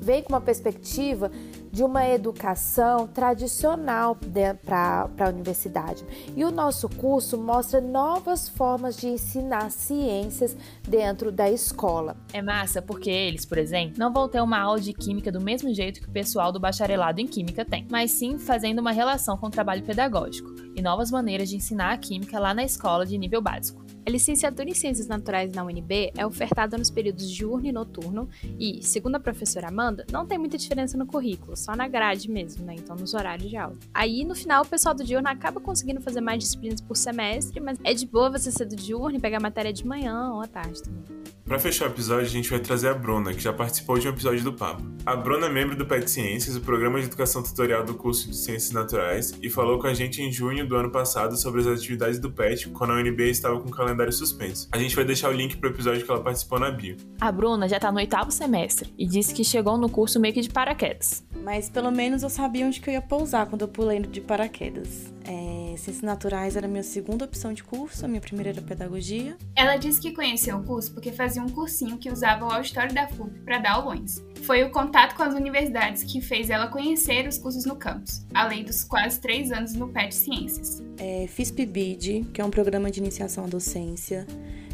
vem 0.00 0.22
com 0.22 0.32
uma 0.32 0.40
perspectiva 0.40 1.30
de 1.70 1.84
uma 1.84 2.08
educação 2.08 3.06
tradicional 3.06 4.16
para 4.64 5.08
a 5.18 5.28
universidade. 5.28 6.04
E 6.36 6.44
o 6.44 6.50
nosso 6.50 6.88
curso 6.88 7.38
mostra 7.38 7.80
novas 7.80 8.48
formas 8.48 8.96
de 8.96 9.06
ensinar 9.06 9.70
ciências 9.70 10.56
dentro 10.88 11.30
da 11.30 11.48
escola. 11.48 12.16
É 12.32 12.42
massa 12.42 12.82
porque 12.82 13.10
eles, 13.10 13.44
por 13.44 13.58
exemplo, 13.58 13.94
não 13.98 14.12
vão 14.12 14.28
ter 14.28 14.40
uma 14.40 14.58
aula 14.58 14.80
de 14.80 14.92
química 14.92 15.30
do 15.30 15.40
mesmo 15.40 15.72
jeito 15.72 16.00
que 16.00 16.08
o 16.08 16.12
pessoal 16.12 16.50
do 16.50 16.58
bacharelado 16.58 17.20
em 17.20 17.26
química 17.26 17.64
tem, 17.64 17.86
mas 17.90 18.10
sim 18.10 18.38
fazendo 18.38 18.80
uma 18.80 18.92
relação 18.92 19.36
com 19.36 19.46
o 19.46 19.50
trabalho 19.50 19.82
pedagógico 19.82 20.50
e 20.74 20.82
novas 20.82 21.10
maneiras 21.10 21.48
de 21.48 21.56
ensinar 21.56 21.92
a 21.92 21.98
química 21.98 22.38
lá 22.38 22.52
na 22.52 22.64
escola 22.64 23.06
de 23.06 23.16
nível 23.16 23.40
básico. 23.40 23.89
A 24.04 24.10
licenciatura 24.10 24.68
em 24.68 24.74
Ciências 24.74 25.06
Naturais 25.06 25.52
na 25.52 25.62
UNB 25.62 26.12
é 26.16 26.24
ofertada 26.24 26.78
nos 26.78 26.90
períodos 26.90 27.30
diurno 27.30 27.66
e 27.66 27.72
noturno 27.72 28.28
e, 28.58 28.82
segundo 28.82 29.16
a 29.16 29.20
professora 29.20 29.68
Amanda, 29.68 30.06
não 30.10 30.26
tem 30.26 30.38
muita 30.38 30.56
diferença 30.56 30.96
no 30.96 31.06
currículo, 31.06 31.56
só 31.56 31.76
na 31.76 31.86
grade 31.86 32.30
mesmo, 32.30 32.64
né? 32.64 32.74
Então 32.78 32.96
nos 32.96 33.12
horários 33.12 33.50
de 33.50 33.56
aula. 33.56 33.76
Aí, 33.92 34.24
no 34.24 34.34
final, 34.34 34.62
o 34.62 34.66
pessoal 34.66 34.94
do 34.94 35.04
diurno 35.04 35.28
acaba 35.28 35.60
conseguindo 35.60 36.00
fazer 36.00 36.20
mais 36.20 36.42
disciplinas 36.42 36.80
por 36.80 36.96
semestre, 36.96 37.60
mas 37.60 37.78
é 37.84 37.92
de 37.92 38.06
boa 38.06 38.30
você 38.30 38.50
ser 38.50 38.64
do 38.64 38.74
diurno 38.74 39.16
e 39.16 39.20
pegar 39.20 39.40
matéria 39.40 39.72
de 39.72 39.86
manhã 39.86 40.32
ou 40.32 40.40
à 40.40 40.46
tarde 40.46 40.82
também. 40.82 41.04
Para 41.50 41.58
fechar 41.58 41.88
o 41.88 41.92
episódio, 41.92 42.26
a 42.26 42.28
gente 42.28 42.48
vai 42.48 42.60
trazer 42.60 42.90
a 42.90 42.94
Bruna, 42.94 43.34
que 43.34 43.42
já 43.42 43.52
participou 43.52 43.98
de 43.98 44.06
um 44.06 44.12
episódio 44.12 44.44
do 44.44 44.52
Papo. 44.52 44.84
A 45.04 45.16
Bruna 45.16 45.46
é 45.46 45.48
membro 45.48 45.74
do 45.74 45.84
PET 45.84 46.08
Ciências, 46.08 46.54
o 46.54 46.60
programa 46.60 47.00
de 47.00 47.06
educação 47.06 47.42
tutorial 47.42 47.82
do 47.82 47.92
curso 47.92 48.30
de 48.30 48.36
Ciências 48.36 48.70
Naturais, 48.70 49.34
e 49.42 49.50
falou 49.50 49.80
com 49.80 49.88
a 49.88 49.92
gente 49.92 50.22
em 50.22 50.30
junho 50.30 50.64
do 50.64 50.76
ano 50.76 50.92
passado 50.92 51.36
sobre 51.36 51.62
as 51.62 51.66
atividades 51.66 52.20
do 52.20 52.30
PET 52.30 52.68
quando 52.68 52.92
a 52.92 52.98
UNB 52.98 53.28
estava 53.28 53.58
com 53.58 53.68
o 53.68 53.72
calendário 53.72 54.12
suspenso. 54.12 54.68
A 54.70 54.78
gente 54.78 54.94
vai 54.94 55.04
deixar 55.04 55.28
o 55.28 55.32
link 55.32 55.56
pro 55.56 55.70
episódio 55.70 56.04
que 56.04 56.10
ela 56.12 56.22
participou 56.22 56.60
na 56.60 56.70
bio. 56.70 56.96
A 57.20 57.32
Bruna 57.32 57.68
já 57.68 57.80
tá 57.80 57.90
no 57.90 57.98
oitavo 57.98 58.30
semestre 58.30 58.94
e 58.96 59.04
disse 59.04 59.34
que 59.34 59.42
chegou 59.42 59.76
no 59.76 59.88
curso 59.88 60.20
meio 60.20 60.32
que 60.32 60.42
de 60.42 60.50
paraquedas. 60.50 61.26
Mas 61.42 61.68
pelo 61.68 61.90
menos 61.90 62.22
eu 62.22 62.30
sabia 62.30 62.64
onde 62.64 62.80
que 62.80 62.90
eu 62.90 62.94
ia 62.94 63.02
pousar 63.02 63.46
quando 63.46 63.62
eu 63.62 63.68
pulei 63.68 63.98
de 63.98 64.20
paraquedas. 64.20 65.12
É, 65.24 65.59
Ciências 65.76 66.02
Naturais 66.02 66.56
era 66.56 66.66
a 66.66 66.68
minha 66.68 66.82
segunda 66.82 67.24
opção 67.24 67.52
de 67.52 67.62
curso, 67.62 68.04
a 68.04 68.08
minha 68.08 68.20
primeira 68.20 68.50
era 68.50 68.62
Pedagogia. 68.62 69.36
Ela 69.54 69.76
disse 69.76 70.00
que 70.00 70.12
conheceu 70.12 70.56
o 70.56 70.62
curso 70.62 70.92
porque 70.92 71.12
fazia 71.12 71.42
um 71.42 71.48
cursinho 71.48 71.98
que 71.98 72.10
usava 72.10 72.44
o 72.44 72.50
auditório 72.50 72.94
da 72.94 73.06
FUP 73.08 73.38
para 73.40 73.58
dar 73.58 73.72
aulões. 73.72 74.22
Foi 74.42 74.62
o 74.62 74.70
contato 74.70 75.14
com 75.14 75.22
as 75.22 75.34
universidades 75.34 76.02
que 76.02 76.20
fez 76.20 76.50
ela 76.50 76.68
conhecer 76.68 77.28
os 77.28 77.38
cursos 77.38 77.64
no 77.64 77.76
campus, 77.76 78.24
além 78.34 78.64
dos 78.64 78.84
quase 78.84 79.20
três 79.20 79.52
anos 79.52 79.74
no 79.74 79.88
PET 79.88 80.14
Ciências. 80.14 80.82
É, 80.98 81.26
fiz 81.28 81.50
PIBID, 81.50 82.26
que 82.32 82.40
é 82.40 82.44
um 82.44 82.50
programa 82.50 82.90
de 82.90 83.00
iniciação 83.00 83.44
à 83.44 83.46
docência. 83.46 84.26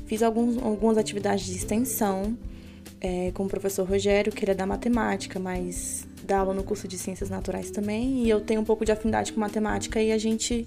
Fiz 0.06 0.22
alguns, 0.22 0.56
algumas 0.62 0.96
atividades 0.96 1.46
de 1.46 1.56
extensão 1.56 2.36
é, 3.00 3.30
com 3.32 3.44
o 3.44 3.48
professor 3.48 3.86
Rogério, 3.86 4.32
que 4.32 4.44
ele 4.44 4.52
é 4.52 4.54
da 4.54 4.66
matemática, 4.66 5.38
mas 5.38 6.06
dá 6.24 6.38
aula 6.38 6.54
no 6.54 6.64
curso 6.64 6.88
de 6.88 6.96
Ciências 6.98 7.30
Naturais 7.30 7.70
também. 7.70 8.24
E 8.24 8.30
eu 8.30 8.40
tenho 8.40 8.60
um 8.60 8.64
pouco 8.64 8.84
de 8.84 8.92
afinidade 8.92 9.32
com 9.32 9.40
matemática 9.40 10.00
e 10.00 10.12
a 10.12 10.18
gente 10.18 10.66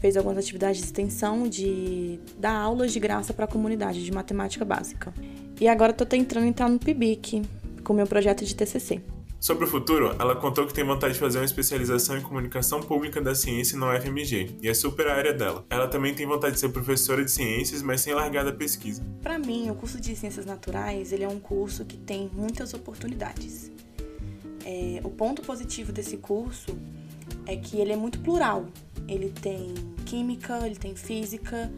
fez 0.00 0.16
algumas 0.16 0.38
atividades 0.38 0.80
de 0.80 0.86
extensão, 0.86 1.48
de 1.48 2.18
dar 2.38 2.54
aulas 2.54 2.92
de 2.92 2.98
graça 2.98 3.32
para 3.32 3.44
a 3.44 3.48
comunidade 3.48 4.04
de 4.04 4.10
matemática 4.10 4.64
básica. 4.64 5.12
E 5.60 5.68
agora 5.68 5.92
estou 5.92 6.06
tentando 6.06 6.46
entrar 6.46 6.68
no 6.68 6.78
PIBIC 6.78 7.42
com 7.84 7.92
meu 7.92 8.06
projeto 8.06 8.44
de 8.44 8.54
TCC. 8.54 9.02
Sobre 9.38 9.64
o 9.64 9.66
futuro, 9.66 10.14
ela 10.18 10.36
contou 10.36 10.66
que 10.66 10.74
tem 10.74 10.84
vontade 10.84 11.14
de 11.14 11.18
fazer 11.18 11.38
uma 11.38 11.46
especialização 11.46 12.18
em 12.18 12.20
comunicação 12.20 12.80
pública 12.82 13.22
da 13.22 13.34
ciência 13.34 13.78
na 13.78 13.90
UFMG, 13.90 14.58
e 14.62 14.68
é 14.68 14.74
super 14.74 15.06
a 15.06 15.14
área 15.14 15.32
dela. 15.32 15.64
Ela 15.70 15.88
também 15.88 16.14
tem 16.14 16.26
vontade 16.26 16.54
de 16.54 16.60
ser 16.60 16.68
professora 16.68 17.24
de 17.24 17.30
ciências, 17.30 17.80
mas 17.80 18.02
sem 18.02 18.12
largar 18.12 18.44
da 18.44 18.52
pesquisa. 18.52 19.02
Para 19.22 19.38
mim, 19.38 19.70
o 19.70 19.74
curso 19.74 19.98
de 19.98 20.14
Ciências 20.14 20.44
Naturais 20.44 21.10
ele 21.10 21.24
é 21.24 21.28
um 21.28 21.40
curso 21.40 21.86
que 21.86 21.96
tem 21.96 22.30
muitas 22.34 22.74
oportunidades. 22.74 23.72
É, 24.62 25.00
o 25.02 25.08
ponto 25.08 25.40
positivo 25.40 25.90
desse 25.90 26.18
curso 26.18 26.76
é 27.46 27.56
que 27.56 27.78
ele 27.78 27.92
é 27.92 27.96
muito 27.96 28.20
plural. 28.20 28.66
Ele 29.10 29.28
tem 29.28 29.74
química, 30.06 30.64
ele 30.64 30.76
tem 30.76 30.94
física, 30.94 31.70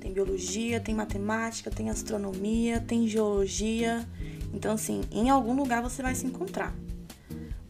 tem 0.00 0.12
biologia, 0.12 0.80
tem 0.80 0.92
matemática, 0.92 1.70
tem 1.70 1.88
astronomia, 1.88 2.80
tem 2.80 3.06
geologia. 3.06 4.04
Então, 4.52 4.74
assim, 4.74 5.02
em 5.12 5.30
algum 5.30 5.54
lugar 5.54 5.82
você 5.82 6.02
vai 6.02 6.16
se 6.16 6.26
encontrar. 6.26 6.74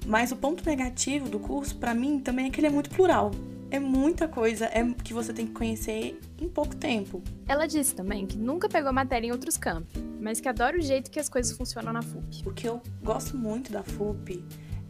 Mas 0.07 0.33
o 0.33 0.37
ponto 0.37 0.65
negativo 0.65 1.29
do 1.29 1.39
curso, 1.39 1.77
para 1.77 1.93
mim, 1.93 2.19
também 2.19 2.47
é 2.47 2.51
que 2.51 2.61
ele 2.61 2.69
é 2.69 2.71
muito 2.71 2.89
plural. 2.89 3.31
É 3.71 3.79
muita 3.79 4.27
coisa 4.27 4.65
é 4.65 4.83
que 5.05 5.13
você 5.13 5.33
tem 5.33 5.47
que 5.47 5.53
conhecer 5.53 6.19
em 6.41 6.49
pouco 6.49 6.75
tempo. 6.75 7.23
Ela 7.47 7.67
disse 7.67 7.95
também 7.95 8.27
que 8.27 8.39
nunca 8.39 8.69
pegou 8.69 8.93
matéria 8.93 9.29
em 9.29 9.31
outros 9.31 9.57
campos, 9.57 10.03
mas 10.19 10.41
que 10.41 10.49
adora 10.49 10.79
o 10.79 10.81
jeito 10.81 11.11
que 11.11 11.21
as 11.21 11.29
coisas 11.29 11.57
funcionam 11.57 11.93
na 11.93 12.03
FUP. 12.03 12.49
O 12.49 12.53
que 12.53 12.67
eu 12.67 12.81
gosto 13.03 13.37
muito 13.37 13.71
da 13.71 13.83
FUP 13.83 14.43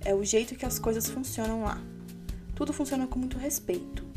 é 0.05 0.15
o 0.15 0.25
jeito 0.25 0.55
que 0.55 0.65
as 0.65 0.79
coisas 0.79 1.11
funcionam 1.11 1.63
lá. 1.63 1.79
Tudo 2.55 2.73
funciona 2.73 3.07
com 3.07 3.19
muito 3.19 3.37
respeito. 3.37 4.10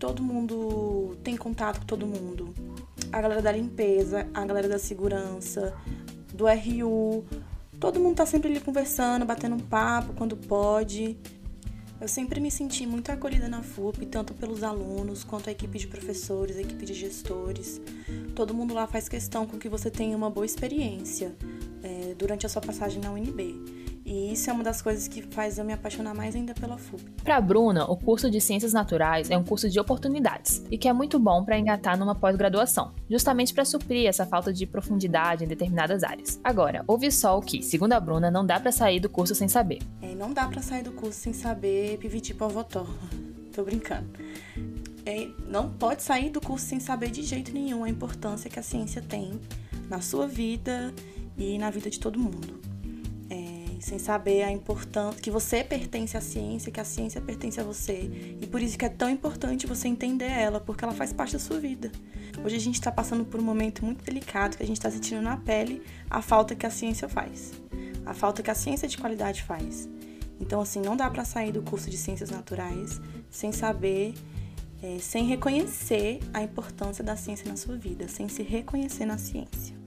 Todo 0.00 0.20
mundo 0.20 1.16
tem 1.22 1.36
contato 1.36 1.78
com 1.78 1.86
todo 1.86 2.04
mundo. 2.04 2.52
A 3.12 3.20
galera 3.20 3.40
da 3.40 3.52
limpeza, 3.52 4.26
a 4.34 4.44
galera 4.44 4.68
da 4.68 4.78
segurança, 4.80 5.72
do 6.34 6.46
RU, 6.46 7.24
Todo 7.80 7.98
mundo 7.98 8.16
tá 8.16 8.26
sempre 8.26 8.50
ali 8.50 8.60
conversando, 8.60 9.24
batendo 9.24 9.56
um 9.56 9.58
papo 9.58 10.12
quando 10.12 10.36
pode. 10.36 11.16
Eu 11.98 12.06
sempre 12.06 12.38
me 12.38 12.50
senti 12.50 12.86
muito 12.86 13.10
acolhida 13.10 13.48
na 13.48 13.62
FUP, 13.62 14.04
tanto 14.04 14.34
pelos 14.34 14.62
alunos 14.62 15.24
quanto 15.24 15.48
a 15.48 15.52
equipe 15.52 15.78
de 15.78 15.86
professores, 15.86 16.58
a 16.58 16.60
equipe 16.60 16.84
de 16.84 16.92
gestores. 16.92 17.80
Todo 18.34 18.52
mundo 18.52 18.74
lá 18.74 18.86
faz 18.86 19.08
questão 19.08 19.46
com 19.46 19.58
que 19.58 19.66
você 19.66 19.90
tenha 19.90 20.14
uma 20.14 20.28
boa 20.28 20.44
experiência 20.44 21.34
é, 21.82 22.14
durante 22.18 22.44
a 22.44 22.50
sua 22.50 22.60
passagem 22.60 23.00
na 23.00 23.10
UNB. 23.12 23.89
E 24.10 24.32
isso 24.32 24.50
é 24.50 24.52
uma 24.52 24.64
das 24.64 24.82
coisas 24.82 25.06
que 25.06 25.22
faz 25.22 25.56
eu 25.56 25.64
me 25.64 25.72
apaixonar 25.72 26.12
mais 26.16 26.34
ainda 26.34 26.52
pela 26.52 26.76
FUP. 26.76 27.00
Para 27.22 27.40
Bruna, 27.40 27.84
o 27.84 27.96
curso 27.96 28.28
de 28.28 28.40
Ciências 28.40 28.72
Naturais 28.72 29.30
é 29.30 29.38
um 29.38 29.44
curso 29.44 29.70
de 29.70 29.78
oportunidades 29.78 30.64
e 30.68 30.76
que 30.76 30.88
é 30.88 30.92
muito 30.92 31.16
bom 31.16 31.44
para 31.44 31.56
engatar 31.56 31.96
numa 31.96 32.12
pós-graduação, 32.12 32.92
justamente 33.08 33.54
para 33.54 33.64
suprir 33.64 34.08
essa 34.08 34.26
falta 34.26 34.52
de 34.52 34.66
profundidade 34.66 35.44
em 35.44 35.46
determinadas 35.46 36.02
áreas. 36.02 36.40
Agora, 36.42 36.82
ouve 36.88 37.08
só 37.12 37.38
o 37.38 37.40
que, 37.40 37.62
segundo 37.62 37.92
a 37.92 38.00
Bruna, 38.00 38.32
não 38.32 38.44
dá 38.44 38.58
para 38.58 38.72
sair 38.72 38.98
do 38.98 39.08
curso 39.08 39.32
sem 39.32 39.46
saber. 39.46 39.78
É, 40.02 40.12
não 40.12 40.32
dá 40.32 40.48
para 40.48 40.60
sair 40.60 40.82
do 40.82 40.90
curso 40.90 41.20
sem 41.20 41.32
saber 41.32 41.96
PVT 41.98 42.34
Povotó. 42.34 42.84
Tô 43.54 43.62
brincando. 43.62 44.08
É, 45.06 45.28
não 45.46 45.70
pode 45.70 46.02
sair 46.02 46.30
do 46.30 46.40
curso 46.40 46.66
sem 46.66 46.80
saber 46.80 47.12
de 47.12 47.22
jeito 47.22 47.52
nenhum 47.52 47.84
a 47.84 47.88
importância 47.88 48.50
que 48.50 48.58
a 48.58 48.62
ciência 48.62 49.00
tem 49.00 49.40
na 49.88 50.00
sua 50.00 50.26
vida 50.26 50.92
e 51.38 51.56
na 51.58 51.70
vida 51.70 51.88
de 51.88 52.00
todo 52.00 52.18
mundo 52.18 52.69
sem 53.80 53.98
saber 53.98 54.42
a 54.42 54.52
importância 54.52 55.20
que 55.20 55.30
você 55.30 55.64
pertence 55.64 56.16
à 56.16 56.20
ciência, 56.20 56.70
que 56.70 56.78
a 56.78 56.84
ciência 56.84 57.20
pertence 57.20 57.58
a 57.58 57.64
você. 57.64 58.10
E 58.40 58.46
por 58.46 58.60
isso 58.60 58.78
que 58.78 58.84
é 58.84 58.88
tão 58.88 59.08
importante 59.08 59.66
você 59.66 59.88
entender 59.88 60.30
ela, 60.30 60.60
porque 60.60 60.84
ela 60.84 60.92
faz 60.92 61.12
parte 61.12 61.32
da 61.32 61.38
sua 61.38 61.58
vida. 61.58 61.90
Hoje 62.44 62.56
a 62.56 62.60
gente 62.60 62.74
está 62.74 62.92
passando 62.92 63.24
por 63.24 63.40
um 63.40 63.42
momento 63.42 63.84
muito 63.84 64.04
delicado 64.04 64.56
que 64.56 64.62
a 64.62 64.66
gente 64.66 64.76
está 64.76 64.90
sentindo 64.90 65.22
na 65.22 65.36
pele 65.36 65.82
a 66.10 66.20
falta 66.20 66.54
que 66.54 66.66
a 66.66 66.70
ciência 66.70 67.08
faz, 67.08 67.52
a 68.04 68.12
falta 68.12 68.42
que 68.42 68.50
a 68.50 68.54
ciência 68.54 68.86
de 68.86 68.98
qualidade 68.98 69.42
faz. 69.42 69.88
Então, 70.38 70.60
assim, 70.60 70.80
não 70.80 70.96
dá 70.96 71.08
para 71.10 71.24
sair 71.24 71.52
do 71.52 71.62
curso 71.62 71.90
de 71.90 71.96
ciências 71.96 72.30
naturais 72.30 73.00
sem 73.30 73.52
saber, 73.52 74.14
é, 74.82 74.98
sem 74.98 75.26
reconhecer 75.26 76.20
a 76.32 76.42
importância 76.42 77.02
da 77.02 77.16
ciência 77.16 77.48
na 77.48 77.56
sua 77.56 77.76
vida, 77.76 78.08
sem 78.08 78.28
se 78.28 78.42
reconhecer 78.42 79.04
na 79.06 79.18
ciência. 79.18 79.79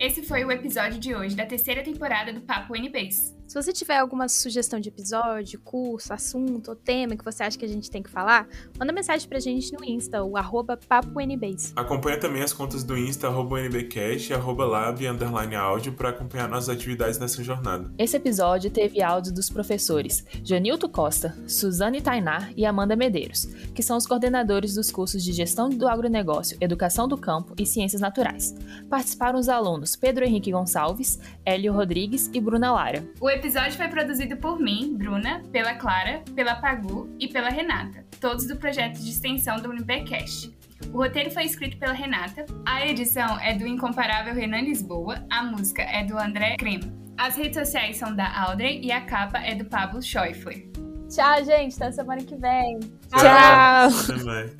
Esse 0.00 0.19
foi 0.30 0.44
o 0.44 0.52
episódio 0.52 0.96
de 1.00 1.12
hoje 1.12 1.34
da 1.34 1.44
terceira 1.44 1.82
temporada 1.82 2.32
do 2.32 2.40
Papo 2.40 2.76
NBs. 2.76 3.34
Se 3.50 3.60
você 3.60 3.72
tiver 3.72 3.98
alguma 3.98 4.28
sugestão 4.28 4.78
de 4.78 4.88
episódio, 4.88 5.58
curso, 5.58 6.12
assunto 6.12 6.68
ou 6.68 6.76
tema 6.76 7.16
que 7.16 7.24
você 7.24 7.42
acha 7.42 7.58
que 7.58 7.64
a 7.64 7.68
gente 7.68 7.90
tem 7.90 8.00
que 8.00 8.08
falar, 8.08 8.46
manda 8.78 8.92
mensagem 8.92 9.28
pra 9.28 9.40
gente 9.40 9.72
no 9.72 9.84
Insta, 9.84 10.22
o 10.22 10.36
arroba 10.36 10.76
PapoNBase. 10.76 11.72
Acompanha 11.74 12.16
também 12.16 12.44
as 12.44 12.52
contas 12.52 12.84
do 12.84 12.96
Insta, 12.96 13.26
arroba 13.26 13.60
NBcast 13.60 14.30
e 14.30 14.34
arroba 14.36 14.64
lab, 14.64 15.04
underline 15.04 15.56
áudio, 15.56 15.94
para 15.94 16.10
acompanhar 16.10 16.48
nossas 16.48 16.68
atividades 16.68 17.18
nessa 17.18 17.42
jornada. 17.42 17.92
Esse 17.98 18.16
episódio 18.16 18.70
teve 18.70 19.02
áudio 19.02 19.34
dos 19.34 19.50
professores 19.50 20.24
Janilto 20.44 20.88
Costa, 20.88 21.36
Suzane 21.48 22.00
Tainar 22.00 22.52
e 22.56 22.64
Amanda 22.64 22.94
Medeiros, 22.94 23.46
que 23.74 23.82
são 23.82 23.96
os 23.96 24.06
coordenadores 24.06 24.76
dos 24.76 24.92
cursos 24.92 25.24
de 25.24 25.32
Gestão 25.32 25.68
do 25.68 25.88
Agronegócio, 25.88 26.56
Educação 26.60 27.08
do 27.08 27.18
Campo 27.18 27.52
e 27.58 27.66
Ciências 27.66 28.00
Naturais. 28.00 28.54
Participaram 28.88 29.40
os 29.40 29.48
alunos 29.48 29.96
Pedro 29.96 30.19
Henrique 30.24 30.52
Gonçalves, 30.52 31.20
Hélio 31.44 31.72
Rodrigues 31.72 32.30
e 32.32 32.40
Bruna 32.40 32.72
Lara. 32.72 33.04
O 33.20 33.30
episódio 33.30 33.76
foi 33.76 33.88
produzido 33.88 34.36
por 34.36 34.58
mim, 34.58 34.96
Bruna, 34.96 35.42
pela 35.52 35.74
Clara, 35.74 36.22
pela 36.34 36.56
Pagu 36.56 37.08
e 37.18 37.28
pela 37.28 37.48
Renata, 37.48 38.04
todos 38.20 38.46
do 38.46 38.56
projeto 38.56 38.98
de 38.98 39.10
extensão 39.10 39.56
do 39.56 39.70
Unibecast. 39.70 40.50
O 40.92 40.98
roteiro 40.98 41.30
foi 41.30 41.44
escrito 41.44 41.76
pela 41.78 41.92
Renata, 41.92 42.46
a 42.66 42.86
edição 42.86 43.38
é 43.40 43.54
do 43.54 43.66
incomparável 43.66 44.34
Renan 44.34 44.62
Lisboa, 44.62 45.24
a 45.30 45.42
música 45.42 45.82
é 45.82 46.04
do 46.04 46.18
André 46.18 46.56
Crema. 46.56 46.92
As 47.18 47.36
redes 47.36 47.58
sociais 47.58 47.98
são 47.98 48.16
da 48.16 48.44
Audrey 48.44 48.80
e 48.82 48.90
a 48.90 49.02
capa 49.02 49.38
é 49.38 49.54
do 49.54 49.66
Pablo 49.66 50.00
Schäufler. 50.00 50.70
Tchau, 51.10 51.44
gente. 51.44 51.74
Até 51.74 51.92
semana 51.92 52.22
que 52.22 52.36
vem. 52.36 52.80
Tchau. 53.08 53.90
Mais. 54.24 54.56